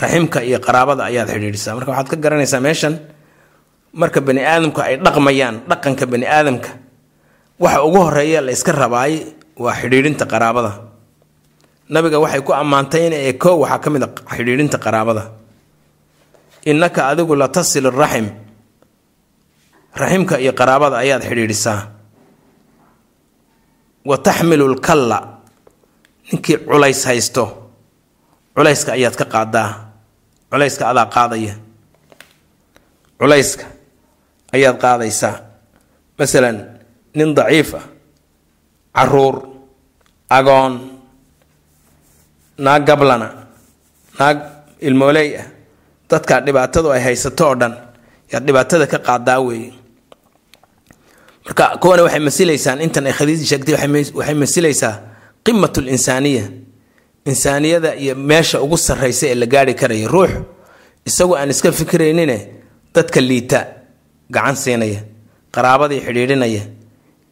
raximka 0.00 0.38
iyo 0.48 0.58
qaraabada 0.66 1.02
ayaad 1.10 1.28
xidhiidhisaa. 1.34 1.74
Marka 1.76 1.90
waxaad 1.92 2.08
ka 2.12 2.16
garanaysaa 2.24 2.60
meeshan 2.66 2.94
marka 4.00 4.20
bani 4.26 4.40
aadamku 4.52 4.80
ay 4.86 4.94
dhaqmayaan 5.04 5.56
dhaqanka 5.70 6.04
bani 6.12 6.26
aadamka 6.26 6.70
waxa 7.62 7.78
ugu 7.86 7.98
horreeya 8.06 8.40
la 8.46 8.52
iska 8.56 8.72
rabaay 8.72 9.12
waa 9.64 9.74
xidhiidhinta 9.80 10.24
qaraabada. 10.32 10.72
Nabiga 11.88 12.18
waxay 12.24 12.42
ku 12.46 12.52
ammaantay 12.52 13.06
in 13.08 13.12
ee 13.12 13.32
koow 13.42 13.56
waxaa 13.64 13.78
ka 13.84 13.88
mid 13.90 14.02
a 14.02 14.08
xidhiidhinta 14.36 14.78
qaraabada. 14.84 15.22
Innaka 16.70 17.00
adigu 17.10 17.34
la 17.40 17.48
tasil 17.48 17.86
raxim. 18.00 18.26
Raximka 20.00 20.34
iyo 20.44 20.52
qaraabada 20.52 20.96
ayaad 21.04 21.22
xidhiidhisaa. 21.28 21.80
Wa 24.08 24.16
taxmilu 24.26 24.66
lkalla 24.76 25.18
ninkii 26.32 26.58
culays 26.68 27.00
haysto 27.08 27.44
culayska 28.54 28.92
ayaad 28.98 29.14
ka 29.20 29.24
qaadaa 29.34 29.70
culayska 30.50 30.84
adaa 30.90 31.06
qaadaya. 31.14 31.54
Culayska 33.20 33.64
ayaad 34.54 34.76
qaadaysaa. 34.84 35.34
Masalan 36.18 36.56
nin 37.16 37.34
daciif 37.36 37.70
ah 37.80 37.84
carruur 38.96 39.34
agoon 40.36 40.72
naag 42.64 42.82
gablana 42.88 43.28
naag 44.18 44.36
ilmooley 44.80 45.28
ah 45.42 45.46
dadkaa 46.10 46.40
dhibaatadu 46.46 46.88
ay 46.94 47.02
haysato 47.06 47.44
oo 47.48 47.54
dhan 47.60 47.72
yaad 48.32 48.42
dhibaatada 48.46 48.86
ka 48.92 48.98
qaadaa 49.08 49.40
weeye. 49.46 49.72
Marka 51.44 51.64
kuwana 51.82 52.02
waxay 52.08 52.22
masilaysaan 52.28 52.80
intan 52.84 53.06
ay 53.08 53.12
khadiiji 53.18 53.44
sheegtay 53.50 53.74
waxay 54.16 54.34
masilaysaa 54.42 54.94
qimat 55.44 55.76
linsaaniya 55.86 56.44
insaaniyada 57.30 57.90
iyo 58.02 58.14
meesha 58.28 58.56
ugu 58.64 58.76
sarraysa 58.86 59.24
ee 59.30 59.34
la 59.42 59.46
gaari 59.54 59.74
karaya 59.80 60.08
ruux 60.14 60.30
isagu 61.08 61.32
aan 61.38 61.50
iska 61.54 61.70
fikraynine 61.80 62.36
dadka 62.94 63.20
liita 63.28 63.58
gacan 64.34 64.56
siinaya 64.62 65.00
qaraabadii 65.54 66.00
xidhiidhinaya 66.06 66.62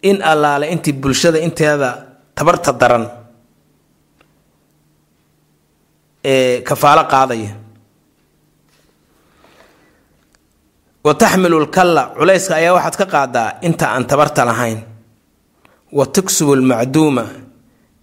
in 0.08 0.16
allaale 0.30 0.66
intii 0.74 0.92
bulshada 1.02 1.38
inteeda 1.46 1.88
tabarta 2.36 2.72
daran 2.80 3.04
ee 6.32 6.60
kafaalo 6.68 7.04
qaadaya. 7.12 7.52
Wa 11.04 11.12
taxmilu 11.22 11.58
lkalla 11.66 12.02
culayska 12.16 12.54
ayaa 12.60 12.74
waxaad 12.76 12.96
ka 13.00 13.06
qaadaa 13.14 13.48
inta 13.68 13.86
aan 13.94 14.04
tabarta 14.10 14.42
lahayn. 14.50 14.78
Wa 15.96 16.04
tuksubu 16.14 16.52
lmacduuma 16.60 17.24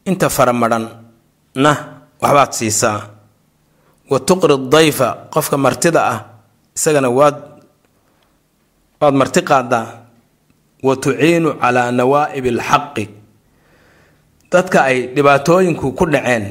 inta 0.10 0.28
faramadhanna 1.56 2.02
waxbaad 2.22 2.52
siisaa. 2.54 3.02
Wa 4.10 4.20
tuqri 4.20 4.58
dayfa 4.70 5.28
qofka 5.34 5.58
martida 5.58 6.02
ah 6.08 6.20
isagana 6.76 7.10
waad 7.10 7.36
waad 9.02 9.14
marti 9.14 9.42
qaadaa. 9.42 9.88
Wa 10.84 10.96
tuciinu 10.96 11.54
calaa 11.62 11.92
nawaa'ib 11.92 12.46
alxaqi 12.46 13.06
dadka 14.52 14.84
ay 14.84 14.98
dhibaatooyinku 15.16 15.94
ku 15.98 16.06
dhaceen 16.06 16.46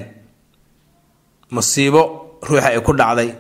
musiibo 1.50 2.02
ruuxa 2.42 2.68
ay 2.70 2.80
ku 2.80 2.92
dhacday. 2.92 3.30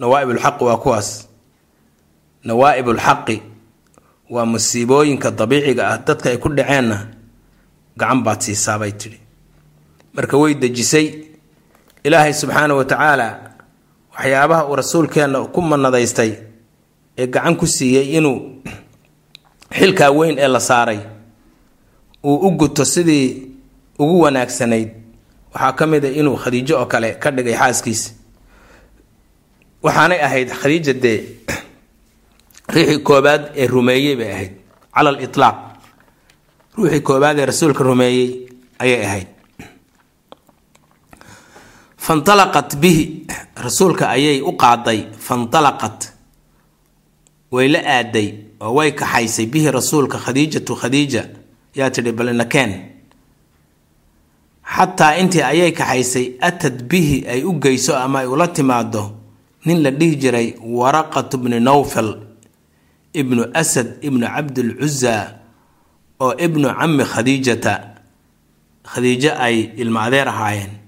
Nawaa'ib 0.00 0.28
ulxaqi 0.28 0.62
waa 0.64 0.76
kuwaas. 0.82 1.28
Nawaa'ib 2.44 2.86
ulxaqi 2.88 3.36
waa 4.30 4.44
musiibooyinka 4.44 5.30
dabiiciga 5.30 5.82
ah 5.92 5.98
dadka 6.06 6.28
ay 6.30 6.38
ku 6.42 6.48
dhaceenna 6.52 6.98
gacan 7.98 8.20
baad 8.24 8.40
siisaabay 8.44 8.92
tidhi 9.00 9.18
marka 10.18 10.34
way 10.42 10.54
dejisay. 10.54 11.06
Ilaahay 12.04 12.32
subxaana 12.34 12.74
wa 12.74 12.84
tacaala 12.84 13.28
waxyaabaha 14.14 14.62
uu 14.68 14.76
rasuulkeenna 14.76 15.38
ku 15.54 15.60
manadaystay 15.62 16.32
ee 17.18 17.26
gacan 17.26 17.54
ku 17.56 17.66
siiyey 17.66 18.16
inuu 18.18 18.38
xilkaa 19.78 20.10
weyn 20.18 20.38
ee 20.38 20.48
la 20.48 20.60
saaray 20.60 20.98
uu 22.24 22.36
u 22.46 22.50
guto 22.50 22.84
sidii 22.84 23.26
ugu 23.98 24.20
wanaagsanayd. 24.20 24.90
Waxaa 25.54 25.72
ka 25.78 25.86
mid 25.86 26.04
a 26.04 26.10
inuu 26.10 26.36
khadiijo 26.36 26.74
oo 26.80 26.86
kale 26.86 27.14
ka 27.22 27.30
dhigay 27.30 27.54
xaaskiisa 27.60 28.10
waxaanay 29.82 30.20
ahayd 30.26 30.48
khadiija 30.60 30.92
dee 31.04 31.18
ruuxii 32.74 32.98
koobaad 33.08 33.42
ee 33.56 33.66
rumeeyey 33.66 34.16
bay 34.16 34.30
ahayd. 34.34 34.52
Cala 34.94 35.10
aliطlaaq 35.10 35.56
ruuxii 36.76 37.00
koobaad 37.08 37.38
ee 37.38 37.46
rasuulka 37.46 37.84
rumeeyey 37.84 38.28
ayay 38.82 39.04
ahayd 39.06 39.28
fantalaqat 42.08 42.80
bihi 42.80 43.28
rasuulka 43.64 44.08
ayay 44.16 44.40
u 44.40 44.52
qaaday 44.56 45.00
fantalaqat 45.26 45.98
way 47.52 47.68
la 47.68 47.80
aaday 47.84 48.28
oo 48.64 48.72
way 48.80 48.90
kaxaysay 49.00 49.46
bihi 49.52 49.68
rasuulka 49.78 50.16
khadiijatu 50.24 50.72
khadiija 50.80 51.22
yaa 51.78 51.90
tidhi 51.94 52.12
balinakeen 52.18 52.72
xataa 54.74 55.12
intii 55.20 55.44
ayay 55.52 55.72
kaxaysay 55.80 56.26
atad 56.48 56.76
bihi 56.90 57.16
ay 57.32 57.40
u 57.44 57.52
geyso 57.60 57.92
ama 57.96 58.18
ay 58.24 58.28
ula 58.34 58.48
timaado 58.56 59.04
nin 59.68 59.78
la 59.84 59.90
dhihi 59.90 60.16
jiray 60.22 60.48
waraqatu 60.78 61.36
bni 61.44 61.60
nawfal 61.60 62.10
ibnu 63.20 63.42
asad 63.60 63.88
ibnu 64.00 64.24
cabdilcuza 64.34 65.14
oo 66.24 66.32
ibnu 66.46 66.68
cami 66.78 67.04
khadiijata 67.12 67.74
khadiijo 68.90 69.30
ay 69.46 69.56
ilma 69.82 70.00
adeer 70.08 70.28
ahaayeen 70.32 70.87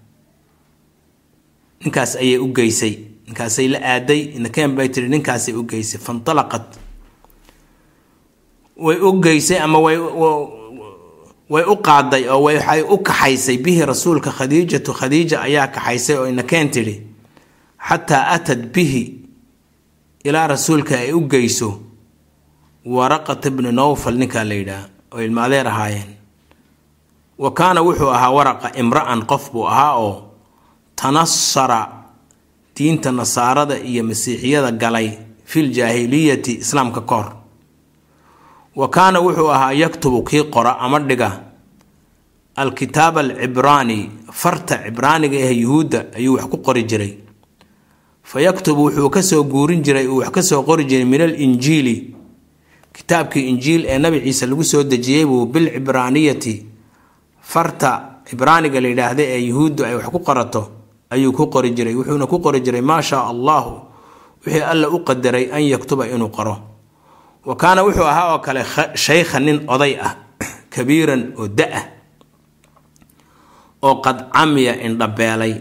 ninkaas 1.80 2.16
ayay 2.16 2.38
u 2.38 2.46
geysay 2.52 2.94
ninkaasay 3.26 3.68
la 3.68 3.78
aaday 3.80 4.38
nakeen 4.38 4.74
bay 4.76 4.88
tihi 4.88 5.08
ninkaasay 5.08 5.54
u 5.54 5.62
geysay. 5.64 6.00
Fantalaqat. 6.00 6.78
Way 8.76 8.96
u 9.00 9.12
geysay 9.20 9.58
ama 9.58 9.78
way 9.78 9.96
way 11.50 11.64
u 11.64 11.76
qaaday 11.76 12.28
oo 12.28 12.42
waxay 12.42 12.82
u 12.82 12.98
kaxaysay. 12.98 13.56
Bihi 13.58 13.84
rasuulka 13.86 14.30
khadiijatu 14.30 14.92
khadiija 14.92 15.40
ayaa 15.42 15.66
kaxaysay 15.68 16.16
oo 16.16 16.30
nakeen 16.30 16.70
tidhi 16.70 16.96
xataa 17.88 18.26
atad 18.36 18.66
bihi 18.74 19.02
ilaa 20.24 20.46
rasuulka 20.46 20.94
ay 20.98 21.12
u 21.12 21.20
geyso. 21.28 21.80
Waraqata 22.84 23.50
bni 23.50 23.72
nawfal 23.72 24.14
ninkaa 24.20 24.44
la 24.44 24.54
yidhaah 24.54 24.84
oo 25.12 25.20
ilma 25.22 25.44
adeer 25.44 25.66
ahaayeen. 25.68 26.10
Wa 27.38 27.50
kaana 27.54 27.80
wuxuu 27.82 28.08
ahaa 28.12 28.30
waraqa 28.30 28.68
imra'an 28.76 29.24
qof 29.26 29.50
buu 29.52 29.64
ahaa 29.68 29.94
oo 29.96 30.29
tanasara 31.00 31.80
diinta 32.76 33.12
nasaarada 33.12 33.78
iyo 33.78 34.04
masiixiyada 34.04 34.70
galay 34.72 35.08
fil 35.44 35.70
jaahiliyati 35.72 36.52
islaamka 36.60 37.00
ka 37.00 37.14
hor. 37.16 37.28
Wa 38.76 38.88
kaana 38.88 39.20
wuxuu 39.20 39.50
ahaa 39.52 39.72
yaktubu 39.72 40.22
kii 40.22 40.42
qora 40.54 40.78
ama 40.78 40.98
dhiga 41.00 41.40
alkitaab 42.56 43.18
alcibraani 43.18 44.10
farta 44.32 44.78
cibraaniga 44.84 45.36
ee 45.38 45.52
yuhuudda 45.62 46.04
ayuu 46.16 46.34
wax 46.36 46.44
ku 46.52 46.56
qori 46.58 46.82
jiray. 46.84 47.12
Fa 48.22 48.40
yaktubu 48.40 48.82
wuxuu 48.84 49.10
ka 49.10 49.22
soo 49.22 49.42
guurin 49.44 49.82
jiray 49.82 50.06
uu 50.06 50.16
wax 50.20 50.30
ka 50.30 50.42
soo 50.42 50.62
qori 50.62 50.84
jiray 50.84 51.04
min 51.04 51.20
alinjiili 51.20 52.14
kitaabkii 52.92 53.48
injiil 53.48 53.84
ee 53.86 53.98
nabi 53.98 54.20
ciise 54.20 54.46
lagu 54.46 54.64
soo 54.64 54.82
dejiyey 54.82 55.24
buu 55.26 55.46
bilcibraaniyati 55.46 56.66
farta 57.40 57.90
cibraaniga 58.28 58.80
la 58.80 58.88
yidhaahda 58.88 59.22
ee 59.22 59.38
yuhuuddu 59.48 59.84
ay 59.84 59.94
wax 59.94 60.06
ku 60.14 60.18
qorato 60.20 60.62
ayuu 61.10 61.32
ku 61.32 61.46
qori 61.50 61.70
jiray 61.76 61.94
wuxuuna 61.94 62.26
ku 62.26 62.38
qori 62.38 62.60
jiray 62.60 62.80
maa 62.80 63.02
shaa 63.02 63.28
allahu 63.28 63.72
wixii 64.46 64.62
alla 64.62 64.88
u 64.88 65.04
qadaray 65.04 65.50
an 65.52 65.62
yaktuba 65.62 66.06
inuu 66.08 66.30
qoro. 66.30 66.56
Wa 67.44 67.56
kaana 67.56 67.82
wuxuu 67.84 68.04
ahaa 68.04 68.34
oo 68.34 68.38
kale 68.38 68.64
shaykha 68.94 69.40
nin 69.40 69.64
oday 69.68 69.96
ah 70.00 70.14
kabiiran 70.74 71.34
oo 71.36 71.48
da'ah 71.48 71.84
oo 73.82 73.94
qad 74.04 74.28
camiya 74.32 74.76
indhabeelay 74.86 75.54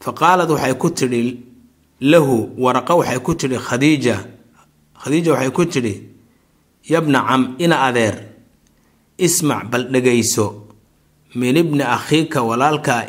fa 0.00 0.12
qaalad 0.12 0.50
waxay 0.50 0.74
ku 0.80 0.88
tidhi 0.90 1.40
lahu 2.00 2.56
waraqa 2.56 2.96
waxay 2.96 3.20
ku 3.20 3.34
tidhi 3.36 3.58
khadiija 3.60 4.16
khadiija 4.96 5.32
waxay 5.36 5.52
ku 5.52 5.64
tidhi 5.68 5.94
yabna 6.88 7.20
cam 7.28 7.42
ina 7.58 7.76
adeer 7.88 8.16
ismac 9.18 9.68
bal 9.70 9.84
dhegayso 9.92 10.46
min 11.36 11.56
ibni 11.56 11.84
akhiika 11.84 12.40
walaalkaa 12.42 13.04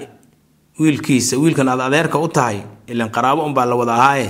wiilkiisa 0.80 1.38
wiilkan 1.38 1.70
aad 1.70 1.82
adeerka 1.88 2.18
u 2.20 2.28
tahay 2.28 2.58
ilan 2.88 3.10
qaraabo 3.16 3.46
unbaa 3.46 3.66
la 3.66 3.76
wada 3.76 3.94
ahaaye. 3.96 4.30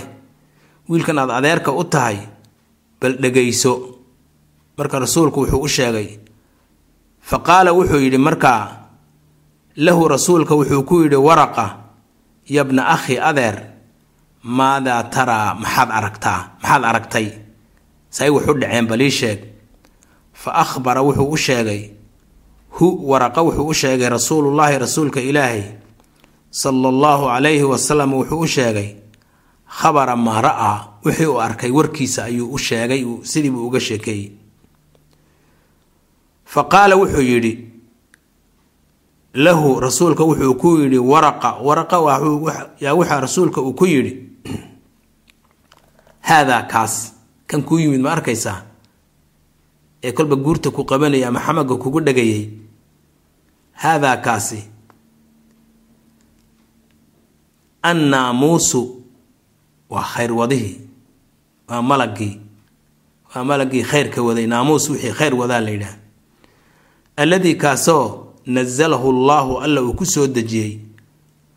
Wiilkan 0.89 1.19
aad 1.19 1.31
adeerka 1.31 1.71
u 1.71 1.83
tahay 1.83 2.17
bal 3.01 3.13
dhegayso 3.21 3.73
marka 4.77 4.99
rasuulku 4.99 5.39
wuxuu 5.41 5.61
u 5.61 5.67
sheegay 5.67 6.09
fa 7.21 7.37
qaala 7.47 7.71
wuxuu 7.73 7.99
yidhi 8.05 8.17
markaa 8.17 8.61
lahu 9.75 10.07
rasuulka 10.07 10.55
wuxuu 10.55 10.83
ku 10.83 10.95
yidhi 11.03 11.15
waraqa 11.15 11.65
yabna 12.49 12.87
akhi 12.95 13.15
adeer 13.29 13.57
maadaa 14.43 15.03
taraa 15.13 15.55
maxaad 15.55 15.89
aragtaa 15.97 16.39
maxaad 16.61 16.83
aragtay 16.89 17.27
say 18.09 18.29
wax 18.29 18.45
u 18.47 18.53
dhaceen 18.61 18.87
balii 18.87 19.11
sheeg. 19.19 19.39
Fa 20.33 20.51
akhbara 20.63 21.01
wuxuu 21.07 21.31
u 21.31 21.37
sheegay 21.37 21.81
hu 22.75 22.87
waraqa 23.11 23.41
wuxuu 23.47 23.67
u 23.67 23.73
sheegay 23.73 24.09
rasuulullaahi 24.09 24.77
rasuulka 24.83 25.19
ilaahay 25.21 25.63
sala 26.53 26.87
allahu 26.93 27.23
calayhi 27.33 27.65
wasalam 27.71 28.13
wuxuu 28.13 28.39
u 28.45 28.47
sheegay 28.55 28.89
khabara 29.77 30.13
maa 30.25 30.41
ra'aa 30.47 30.75
wixii 31.05 31.25
uu 31.33 31.39
arkay 31.41 31.71
warkiisa 31.77 32.19
ayuu 32.29 32.47
u 32.53 32.57
sheegay 32.67 33.01
sidiibuu 33.31 33.65
uga 33.67 33.79
sheekeeyey. 33.87 34.31
Fa 36.45 36.61
qaala 36.73 36.95
wuxuu 37.01 37.25
yidhi 37.31 37.53
lahu 39.45 39.79
rasuulka 39.81 40.23
wuxuu 40.29 40.53
ku 40.61 40.69
yidhi 40.81 40.99
waraqa 41.11 41.49
waraqa 41.67 41.97
yaa 42.85 42.93
waxaa 42.99 43.19
rasuulka 43.25 43.59
uu 43.61 43.73
ku 43.73 43.85
yidhi 43.89 44.13
haadaa 46.29 46.63
kaas 46.71 46.93
kan 47.49 47.61
kuu 47.65 47.79
yimid 47.81 48.01
ma 48.01 48.11
arkaysaa? 48.13 48.61
Ee 50.03 50.11
kolba 50.11 50.35
guurta 50.35 50.69
ku 50.71 50.85
qabanaya 50.85 51.27
ama 51.33 51.39
xamaga 51.45 51.75
kugu 51.81 51.99
dhagayay 52.05 52.43
haadaa 53.73 54.17
kaasi 54.21 54.59
annaamuusu 57.83 58.81
waa 59.89 60.03
khayr 60.13 60.31
wadihii 60.33 60.77
waa 61.69 61.81
malagii 61.81 62.39
waa 63.35 63.43
malagii 63.43 63.83
khayrka 63.83 64.21
waday 64.27 64.47
naamuus 64.47 64.89
wixii 64.89 65.11
khayr 65.17 65.35
wadaa 65.35 65.59
la 65.65 65.69
yidhaah 65.71 65.95
alladii 67.15 67.55
kaasoo 67.55 68.33
nazalahu 68.45 69.09
allaahu 69.09 69.59
alla 69.61 69.81
uu 69.83 69.93
ku 69.93 70.05
soo 70.05 70.27
dejiyey 70.27 70.79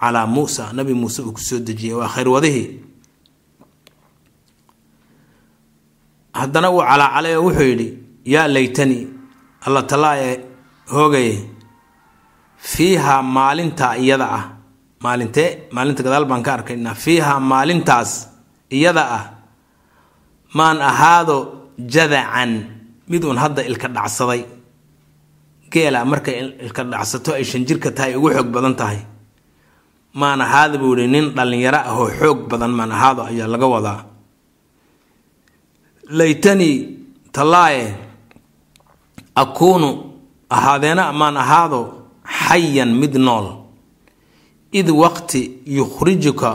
calaa 0.00 0.26
muusa 0.26 0.72
nabi 0.72 0.94
muuse 0.94 1.22
uu 1.22 1.32
ku 1.32 1.40
soo 1.40 1.58
dejiyey 1.58 1.94
waa 1.94 2.08
khayr 2.08 2.28
wadihii 2.28 2.68
haddana 6.32 6.70
uu 6.70 6.80
calaacalay 6.88 7.34
oo 7.36 7.42
wuxuu 7.48 7.62
yidhi 7.70 7.88
yaa 8.24 8.48
laytani 8.48 8.98
alla 9.66 9.82
talaaye 9.82 10.40
hoogaye 10.92 11.48
fiiha 12.56 13.22
maalintaa 13.22 13.96
iyada 13.96 14.26
ah 14.38 14.44
maalintee 15.04 15.48
maalinta 15.74 16.02
gadaal 16.06 16.24
baan 16.30 16.42
ka 16.46 16.52
arkaynaa. 16.58 16.94
Fiiha 16.94 17.40
maalintaas 17.40 18.10
iyada 18.76 19.04
ah 19.18 19.24
maan 20.58 20.78
ahaado 20.90 21.36
jadacan 21.94 22.50
mid 23.10 23.22
uun 23.24 23.38
hadda 23.42 23.62
ilka 23.70 23.88
dhacsaday. 23.96 24.42
Geela 25.72 26.04
markay 26.04 26.36
ilka 26.66 26.82
dhacsato 26.92 27.30
ay 27.38 27.44
shanjirka 27.50 27.90
tahay 27.96 28.12
ugu 28.18 28.28
xoog 28.36 28.48
badan 28.54 28.74
tahay. 28.80 28.98
Maan 30.20 30.40
ahaado 30.46 30.78
buu 30.80 30.94
yihi 30.96 31.08
nin 31.14 31.26
dhallinyaro 31.36 31.78
ah 31.90 31.94
oo 32.00 32.08
xoog 32.20 32.38
badan 32.50 32.72
maan 32.78 32.92
ahaado 32.96 33.20
ayaa 33.30 33.48
laga 33.52 33.66
wadaa. 33.74 34.00
Laytanii 36.18 36.76
tallaaye 37.34 37.84
akuunu 39.42 39.88
ahaadeena 40.56 41.02
amaan 41.12 41.36
ahaado 41.36 41.80
xayan 42.46 42.90
mid 43.00 43.14
nool 43.26 43.46
id 44.72 44.88
waqti 44.90 45.42
yukhrijuka 45.66 46.50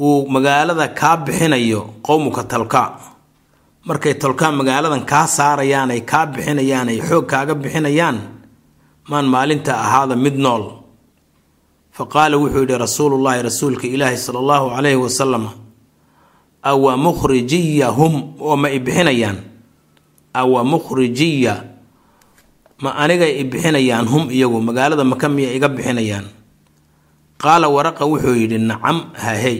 uu 0.00 0.26
magaalada 0.28 0.88
kaa 0.88 1.16
bixinayo 1.16 1.80
qowmuka 2.06 2.42
talka 2.44 2.82
markay 3.84 4.14
tolkaa 4.14 4.52
magaaladan 4.52 5.04
kaa 5.10 5.26
saarayaan 5.26 5.90
ay 5.94 6.00
kaa 6.10 6.26
bixinayaan 6.32 6.88
ay 6.92 6.98
xoog 7.08 7.24
kaaga 7.32 7.54
bixinayaan 7.54 8.18
maan 9.10 9.26
maalinta 9.26 9.72
ahaada 9.84 10.16
mid 10.16 10.36
nool. 10.44 10.64
Fa 11.96 12.04
qaala 12.06 12.36
wuxuu 12.38 12.62
yidhi 12.62 12.76
rasuulullaahi 12.78 13.42
rasuulka 13.48 13.86
ilaahi 13.94 14.16
sala 14.16 14.38
allahu 14.38 14.66
calayhi 14.76 14.96
wasalam 15.04 15.44
awa 16.62 16.92
mukhrijiyahum 16.96 18.14
oo 18.40 18.56
ma 18.56 18.68
i 18.70 18.78
bixinayaan. 18.78 19.38
Awa 20.40 20.60
mukhrijiya 20.64 21.54
ma 22.82 22.90
anigay 23.02 23.32
i 23.40 23.44
bixinayaan 23.44 24.06
hum 24.12 24.30
iyagu 24.30 24.60
magaalada 24.62 25.04
maka 25.04 25.26
miya 25.28 25.50
iga 25.56 25.68
bixinayaan 25.68 26.26
qaala 27.42 27.66
waraqa 27.74 28.04
wuxuu 28.10 28.36
yidhi 28.40 28.58
nacam 28.70 28.98
hahey 29.22 29.58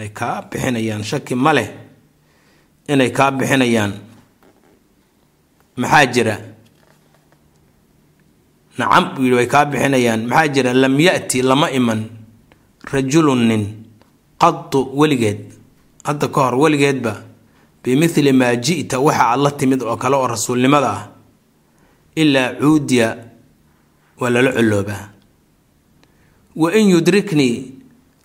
ay 0.00 0.08
kaa 0.18 0.42
bixinayaan 0.50 1.02
shaki 1.10 1.34
ma 1.44 1.52
leh 1.56 1.68
inay 2.92 3.10
kaa 3.16 3.30
bixinayaan. 3.38 3.92
Maxaa 5.80 6.06
jira? 6.14 6.36
Nacam 8.78 9.04
buu 9.14 9.22
yidhi 9.24 9.36
way 9.38 9.46
kaa 9.48 9.64
bixinayaan. 9.70 10.20
Maxaa 10.28 10.48
jira? 10.54 10.70
Lam 10.74 10.94
ya'ti 11.00 11.42
lama 11.42 11.68
iman. 11.78 12.00
Rajulun 12.92 13.40
nin 13.50 13.62
qadu 14.40 14.80
weligeed 14.94 15.40
hadda 16.06 16.26
ka 16.34 16.40
hor 16.46 16.54
weligeedba 16.62 17.12
bimithli 17.82 18.30
maa 18.32 18.54
ji'ta 18.54 19.00
waxa 19.02 19.24
aad 19.34 19.40
la 19.42 19.50
timid 19.58 19.82
oo 19.82 19.96
kale 19.98 20.14
oo 20.16 20.26
rasuulnimada 20.30 20.90
ah 20.98 21.02
ilaa 22.14 22.54
cuudiya 22.60 23.08
waa 24.20 24.30
lala 24.30 24.50
coloobaa 24.54 25.02
wa 26.56 26.68
in 26.74 26.88
yudriknii 26.90 27.72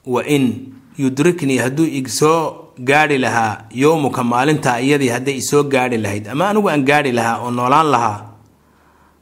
wa 0.05 0.25
in 0.25 0.73
yudriknii 0.97 1.57
hadduu 1.57 1.85
igsoo 1.85 2.55
gaadhi 2.79 3.17
lahaa 3.17 3.65
yowmuka 3.71 4.23
maalintaa 4.23 4.79
iyadii 4.81 5.07
hadday 5.09 5.35
isoo 5.37 5.63
gaadhi 5.63 5.97
lahayd. 5.97 6.27
Ama 6.27 6.49
anigu 6.49 6.69
aan 6.69 6.83
gaadhi 6.85 7.11
lahaa 7.11 7.37
oo 7.43 7.51
noolaan 7.51 7.87
lahaa 7.91 8.19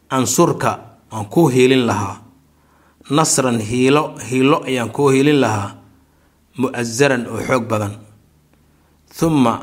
ansurka 0.10 0.80
aan 1.12 1.26
kuu 1.26 1.48
hiilin 1.48 1.86
lahaa. 1.86 2.22
Nasran 3.10 3.60
hiilo 3.62 4.14
hiilo 4.30 4.64
ayaan 4.64 4.90
kuu 4.92 5.10
hiilin 5.10 5.40
lahaa 5.42 5.76
mu'asaran 6.62 7.26
oo 7.28 7.42
xoog 7.48 7.66
badan. 7.68 7.94
Humma 9.20 9.54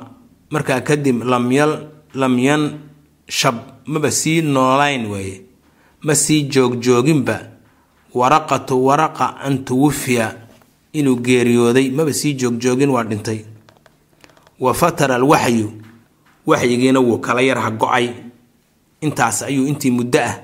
markaa 0.50 0.80
kadib 0.80 1.22
lamyal 1.24 1.72
lamyan 2.14 2.62
shab 3.28 3.54
maba 3.86 4.10
sii 4.10 4.42
noolayn 4.42 5.06
weeye. 5.06 5.42
Ma 6.02 6.14
sii 6.14 6.42
joogjooginba 6.52 7.36
waraqatu 8.18 8.74
waraqa 8.86 9.26
an 9.46 9.54
tuwafiya 9.66 10.26
inuu 10.92 11.16
geeriyooday 11.26 11.90
maba 11.96 12.12
sii 12.12 12.32
joogjoogin 12.40 12.90
waa 12.90 13.04
dhintay. 13.04 13.40
Wa 14.60 14.72
fatara 14.74 15.14
alwaxyu 15.20 15.68
waxyigiina 16.46 17.00
wuu 17.00 17.18
kala 17.18 17.40
yarha 17.42 17.70
go'ay. 17.70 18.08
Intaas 19.00 19.42
ayuu 19.42 19.66
intii 19.68 19.90
muddo 19.92 20.18
ah 20.20 20.34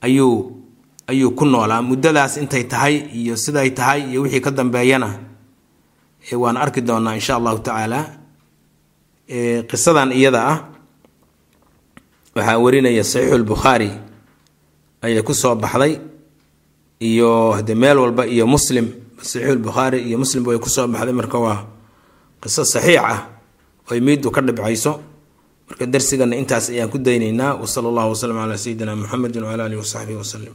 ayuu 0.00 0.56
ayuu 1.06 1.30
ku 1.36 1.44
noolaa. 1.44 1.82
Muddadaas 1.82 2.36
intay 2.40 2.64
tahay 2.64 2.96
iyo 3.12 3.36
siday 3.36 3.70
tahay 3.70 4.00
iyo 4.10 4.22
wixii 4.24 4.40
ka 4.40 4.50
dambeeyana 4.50 5.10
waan 6.32 6.56
arki 6.56 6.80
doonaa 6.80 7.14
insha 7.14 7.36
allahu 7.36 7.58
tacaala. 7.60 8.00
Qisadan 9.68 10.12
iyada 10.12 10.40
ah 10.48 10.58
waxaa 12.34 12.58
warinaya 12.58 13.04
saxiixu 13.04 13.38
lbukhaari 13.38 13.90
ayay 15.04 15.22
ku 15.22 15.34
soo 15.34 15.54
baxday 15.54 16.00
iyo 17.08 17.30
hade 17.56 17.74
meel 17.82 17.98
walba 18.04 18.22
iyo 18.34 18.44
muslim 18.54 18.86
saxiixu 19.20 19.54
lbukhaari 19.58 19.98
iyo 20.08 20.16
muslimba 20.22 20.48
way 20.50 20.58
ku 20.64 20.68
soo 20.74 20.86
baxday. 20.92 21.12
Marka 21.20 21.38
waa 21.44 21.58
qiso 22.42 22.62
saxiix 22.74 23.00
ah 23.12 23.20
oy 23.90 23.98
miiddu 24.06 24.28
ka 24.34 24.40
dhibcayso. 24.46 24.92
Marka 25.68 25.84
darsigana 25.92 26.34
intaas 26.40 26.66
ayaan 26.72 26.90
ku 26.92 26.98
daynaynaa. 27.06 27.52
Wasala 27.62 27.86
allahu 27.92 28.10
wasalam 28.14 28.36
calaa 28.40 28.60
sayidina 28.64 28.92
muxamedi 29.00 29.38
wcala 29.42 29.62
alihi 29.68 29.80
wasaxbihi 29.84 30.18
wasalim 30.22 30.54